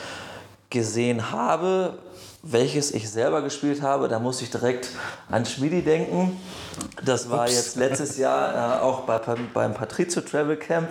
gesehen 0.70 1.32
habe 1.32 1.98
welches 2.46 2.92
ich 2.92 3.10
selber 3.10 3.42
gespielt 3.42 3.82
habe. 3.82 4.08
Da 4.08 4.20
muss 4.20 4.42
ich 4.42 4.52
direkt 4.52 4.90
an 5.30 5.46
Schmidi 5.46 5.82
denken. 5.82 6.40
Das 7.04 7.30
war 7.30 7.46
Ups. 7.46 7.56
jetzt 7.56 7.76
letztes 7.76 8.18
Jahr 8.18 8.80
äh, 8.80 8.84
auch 8.84 9.02
bei, 9.02 9.20
beim 9.54 9.74
Patrizio 9.74 10.22
Travel 10.22 10.56
Camp. 10.56 10.88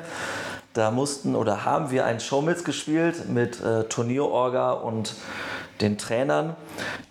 Da 0.73 0.91
mussten 0.91 1.37
oder 1.37 1.65
haben 1.65 1.93
wir 1.93 2.05
ein 2.05 2.19
Showmits 2.19 2.65
gespielt 2.65 3.29
mit 3.29 3.63
äh, 3.63 3.85
Turnierorga 3.85 4.73
und 4.73 5.15
den 5.81 5.99
Trainern. 5.99 6.57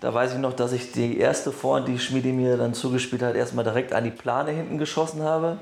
Da 0.01 0.13
weiß 0.13 0.33
ich 0.33 0.39
noch, 0.39 0.53
dass 0.53 0.73
ich 0.73 0.91
die 0.91 1.17
erste 1.17 1.53
Vorhand, 1.53 1.87
die 1.87 1.97
Schmidi 1.97 2.33
mir 2.33 2.57
dann 2.57 2.73
zugespielt 2.73 3.21
hat, 3.21 3.35
erstmal 3.35 3.63
direkt 3.63 3.93
an 3.93 4.03
die 4.03 4.11
Plane 4.11 4.51
hinten 4.51 4.77
geschossen 4.77 5.23
habe. 5.23 5.57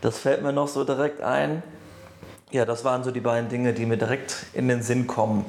Das 0.00 0.18
fällt 0.18 0.42
mir 0.42 0.52
noch 0.52 0.68
so 0.68 0.84
direkt 0.84 1.20
ein. 1.22 1.62
Ja, 2.52 2.64
das 2.64 2.84
waren 2.84 3.02
so 3.02 3.10
die 3.10 3.20
beiden 3.20 3.48
Dinge, 3.48 3.72
die 3.72 3.86
mir 3.86 3.96
direkt 3.96 4.46
in 4.52 4.68
den 4.68 4.82
Sinn 4.82 5.06
kommen. 5.06 5.44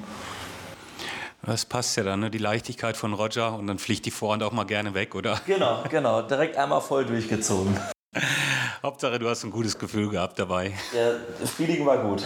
Das 1.44 1.66
passt 1.66 1.98
ja 1.98 2.04
dann, 2.04 2.20
ne? 2.20 2.30
die 2.30 2.38
Leichtigkeit 2.38 2.96
von 2.96 3.14
Roger 3.14 3.58
und 3.58 3.66
dann 3.68 3.80
fliegt 3.80 4.06
die 4.06 4.12
Vorhand 4.12 4.44
auch 4.44 4.52
mal 4.52 4.66
gerne 4.66 4.94
weg, 4.94 5.16
oder? 5.16 5.42
Genau, 5.48 5.84
genau. 5.90 6.22
Direkt 6.22 6.56
einmal 6.56 6.82
voll 6.82 7.06
durchgezogen. 7.06 7.80
Hauptsache, 8.84 9.20
du 9.20 9.30
hast 9.30 9.44
ein 9.44 9.52
gutes 9.52 9.78
Gefühl 9.80 10.10
gehabt 10.10 10.38
dabei. 10.38 10.74
Ja, 10.94 11.14
das 11.40 11.52
Feeling 11.52 11.86
war 11.86 11.98
gut. 11.98 12.24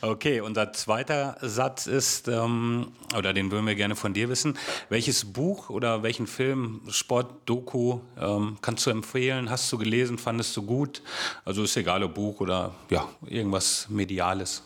Okay, 0.00 0.40
unser 0.40 0.72
zweiter 0.72 1.36
Satz 1.42 1.86
ist, 1.86 2.26
ähm, 2.28 2.92
oder 3.14 3.34
den 3.34 3.50
würden 3.50 3.66
wir 3.66 3.74
gerne 3.74 3.94
von 3.94 4.14
dir 4.14 4.30
wissen. 4.30 4.56
Welches 4.88 5.30
Buch 5.30 5.68
oder 5.68 6.02
welchen 6.02 6.26
Film, 6.26 6.80
Sport, 6.88 7.30
Doku 7.44 8.00
ähm, 8.18 8.56
kannst 8.62 8.86
du 8.86 8.90
empfehlen? 8.90 9.50
Hast 9.50 9.70
du 9.70 9.76
gelesen? 9.76 10.16
Fandest 10.16 10.56
du 10.56 10.62
gut? 10.62 11.02
Also 11.44 11.64
ist 11.64 11.76
egal, 11.76 12.02
ob 12.02 12.14
Buch 12.14 12.40
oder 12.40 12.74
ja, 12.88 13.06
irgendwas 13.26 13.88
Mediales. 13.90 14.62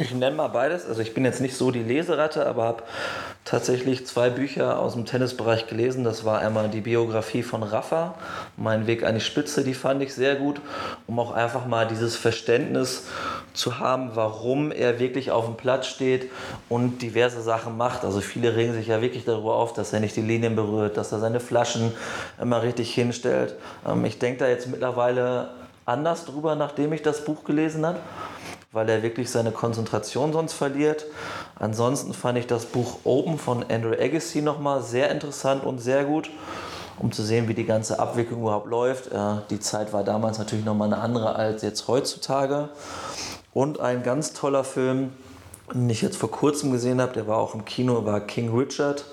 Ich 0.00 0.14
nenne 0.14 0.34
mal 0.34 0.48
beides. 0.48 0.86
Also 0.86 1.02
ich 1.02 1.12
bin 1.12 1.26
jetzt 1.26 1.42
nicht 1.42 1.54
so 1.54 1.70
die 1.70 1.82
Leseratte, 1.82 2.46
aber 2.46 2.64
habe 2.64 2.82
tatsächlich 3.44 4.06
zwei 4.06 4.30
Bücher 4.30 4.78
aus 4.78 4.94
dem 4.94 5.04
Tennisbereich 5.04 5.66
gelesen. 5.66 6.04
Das 6.04 6.24
war 6.24 6.38
einmal 6.38 6.70
die 6.70 6.80
Biografie 6.80 7.42
von 7.42 7.62
Rafa, 7.62 8.14
Mein 8.56 8.86
Weg 8.86 9.04
an 9.04 9.14
die 9.14 9.20
Spitze, 9.20 9.62
die 9.62 9.74
fand 9.74 10.02
ich 10.02 10.14
sehr 10.14 10.36
gut, 10.36 10.62
um 11.06 11.18
auch 11.18 11.32
einfach 11.32 11.66
mal 11.66 11.86
dieses 11.86 12.16
Verständnis 12.16 13.08
zu 13.52 13.78
haben, 13.78 14.12
warum 14.14 14.72
er 14.72 15.00
wirklich 15.00 15.32
auf 15.32 15.44
dem 15.44 15.56
Platz 15.56 15.86
steht 15.86 16.30
und 16.70 17.02
diverse 17.02 17.42
Sachen 17.42 17.76
macht. 17.76 18.02
Also 18.02 18.22
viele 18.22 18.56
regen 18.56 18.72
sich 18.72 18.86
ja 18.86 19.02
wirklich 19.02 19.26
darüber 19.26 19.56
auf, 19.56 19.74
dass 19.74 19.92
er 19.92 20.00
nicht 20.00 20.16
die 20.16 20.22
Linien 20.22 20.56
berührt, 20.56 20.96
dass 20.96 21.12
er 21.12 21.18
seine 21.18 21.40
Flaschen 21.40 21.92
immer 22.40 22.62
richtig 22.62 22.94
hinstellt. 22.94 23.54
Ähm, 23.86 24.06
ich 24.06 24.18
denke 24.18 24.38
da 24.38 24.48
jetzt 24.48 24.66
mittlerweile 24.66 25.50
anders 25.84 26.24
drüber, 26.24 26.54
nachdem 26.54 26.94
ich 26.94 27.02
das 27.02 27.22
Buch 27.22 27.44
gelesen 27.44 27.84
habe 27.84 27.98
weil 28.72 28.88
er 28.88 29.02
wirklich 29.02 29.30
seine 29.30 29.50
Konzentration 29.50 30.32
sonst 30.32 30.52
verliert. 30.52 31.06
Ansonsten 31.56 32.14
fand 32.14 32.38
ich 32.38 32.46
das 32.46 32.66
Buch 32.66 32.98
Open 33.04 33.38
von 33.38 33.64
Andrew 33.68 33.92
Agassi 33.92 34.42
nochmal 34.42 34.82
sehr 34.82 35.10
interessant 35.10 35.64
und 35.64 35.78
sehr 35.80 36.04
gut, 36.04 36.30
um 36.98 37.10
zu 37.10 37.22
sehen, 37.22 37.48
wie 37.48 37.54
die 37.54 37.64
ganze 37.64 37.98
Abwicklung 37.98 38.42
überhaupt 38.42 38.68
läuft. 38.68 39.10
die 39.50 39.60
Zeit 39.60 39.92
war 39.92 40.04
damals 40.04 40.38
natürlich 40.38 40.64
nochmal 40.64 40.92
eine 40.92 41.02
andere 41.02 41.34
als 41.34 41.62
jetzt 41.62 41.88
heutzutage. 41.88 42.68
Und 43.52 43.80
ein 43.80 44.04
ganz 44.04 44.32
toller 44.32 44.62
Film, 44.62 45.12
den 45.74 45.90
ich 45.90 46.02
jetzt 46.02 46.16
vor 46.16 46.30
kurzem 46.30 46.70
gesehen 46.70 47.00
habe, 47.00 47.12
der 47.12 47.26
war 47.26 47.38
auch 47.38 47.54
im 47.54 47.64
Kino, 47.64 48.04
war 48.04 48.20
King 48.20 48.56
Richard 48.56 49.04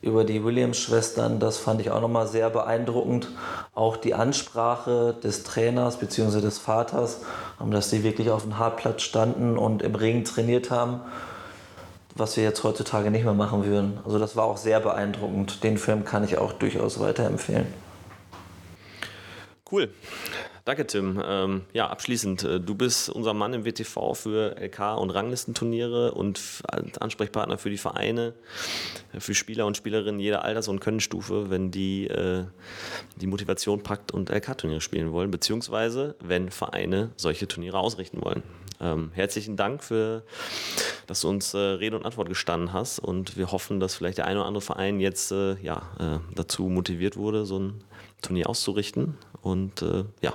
über 0.00 0.24
die 0.24 0.44
Williams-Schwestern. 0.44 1.40
Das 1.40 1.58
fand 1.58 1.80
ich 1.80 1.90
auch 1.90 2.00
nochmal 2.00 2.26
sehr 2.26 2.50
beeindruckend. 2.50 3.28
Auch 3.74 3.96
die 3.96 4.14
Ansprache 4.14 5.14
des 5.22 5.42
Trainers 5.42 5.96
bzw. 5.98 6.40
des 6.40 6.58
Vaters, 6.58 7.22
dass 7.70 7.90
sie 7.90 8.04
wirklich 8.04 8.30
auf 8.30 8.42
dem 8.42 8.58
Hartplatz 8.58 9.02
standen 9.02 9.58
und 9.58 9.82
im 9.82 9.94
Regen 9.94 10.24
trainiert 10.24 10.70
haben, 10.70 11.00
was 12.14 12.36
wir 12.36 12.44
jetzt 12.44 12.62
heutzutage 12.64 13.10
nicht 13.10 13.24
mehr 13.24 13.34
machen 13.34 13.64
würden. 13.64 13.98
Also 14.04 14.18
das 14.18 14.36
war 14.36 14.44
auch 14.44 14.56
sehr 14.56 14.80
beeindruckend. 14.80 15.62
Den 15.64 15.78
Film 15.78 16.04
kann 16.04 16.24
ich 16.24 16.38
auch 16.38 16.52
durchaus 16.52 17.00
weiterempfehlen. 17.00 17.66
Cool. 19.70 19.90
Danke, 20.68 20.86
Tim. 20.86 21.18
Ähm, 21.24 21.62
ja, 21.72 21.88
abschließend, 21.88 22.44
äh, 22.44 22.60
du 22.60 22.74
bist 22.74 23.08
unser 23.08 23.32
Mann 23.32 23.54
im 23.54 23.64
WTV 23.64 24.12
für 24.12 24.54
LK- 24.60 24.98
und 24.98 25.08
Ranglistenturniere 25.08 26.12
und 26.12 26.38
Ansprechpartner 27.00 27.56
für 27.56 27.70
die 27.70 27.78
Vereine, 27.78 28.34
äh, 29.14 29.20
für 29.20 29.32
Spieler 29.32 29.64
und 29.64 29.78
Spielerinnen 29.78 30.20
jeder 30.20 30.44
Alters- 30.44 30.68
und 30.68 30.80
Könnenstufe, 30.80 31.48
wenn 31.48 31.70
die 31.70 32.06
äh, 32.08 32.44
die 33.16 33.26
Motivation 33.26 33.82
packt 33.82 34.12
und 34.12 34.28
LK-Turniere 34.28 34.82
spielen 34.82 35.10
wollen, 35.10 35.30
beziehungsweise 35.30 36.16
wenn 36.20 36.50
Vereine 36.50 37.12
solche 37.16 37.48
Turniere 37.48 37.78
ausrichten 37.78 38.22
wollen. 38.22 38.42
Ähm, 38.78 39.10
herzlichen 39.14 39.56
Dank 39.56 39.82
für, 39.82 40.22
dass 41.06 41.22
du 41.22 41.30
uns 41.30 41.54
äh, 41.54 41.58
Rede 41.58 41.96
und 41.96 42.04
Antwort 42.04 42.28
gestanden 42.28 42.74
hast 42.74 42.98
und 42.98 43.38
wir 43.38 43.52
hoffen, 43.52 43.80
dass 43.80 43.94
vielleicht 43.94 44.18
der 44.18 44.26
eine 44.26 44.40
oder 44.40 44.46
andere 44.48 44.60
Verein 44.60 45.00
jetzt 45.00 45.32
äh, 45.32 45.56
ja, 45.62 46.20
dazu 46.34 46.64
motiviert 46.64 47.16
wurde, 47.16 47.46
so 47.46 47.58
ein 47.58 47.84
Turnier 48.20 48.50
auszurichten 48.50 49.16
und 49.40 49.82
ja, 50.20 50.34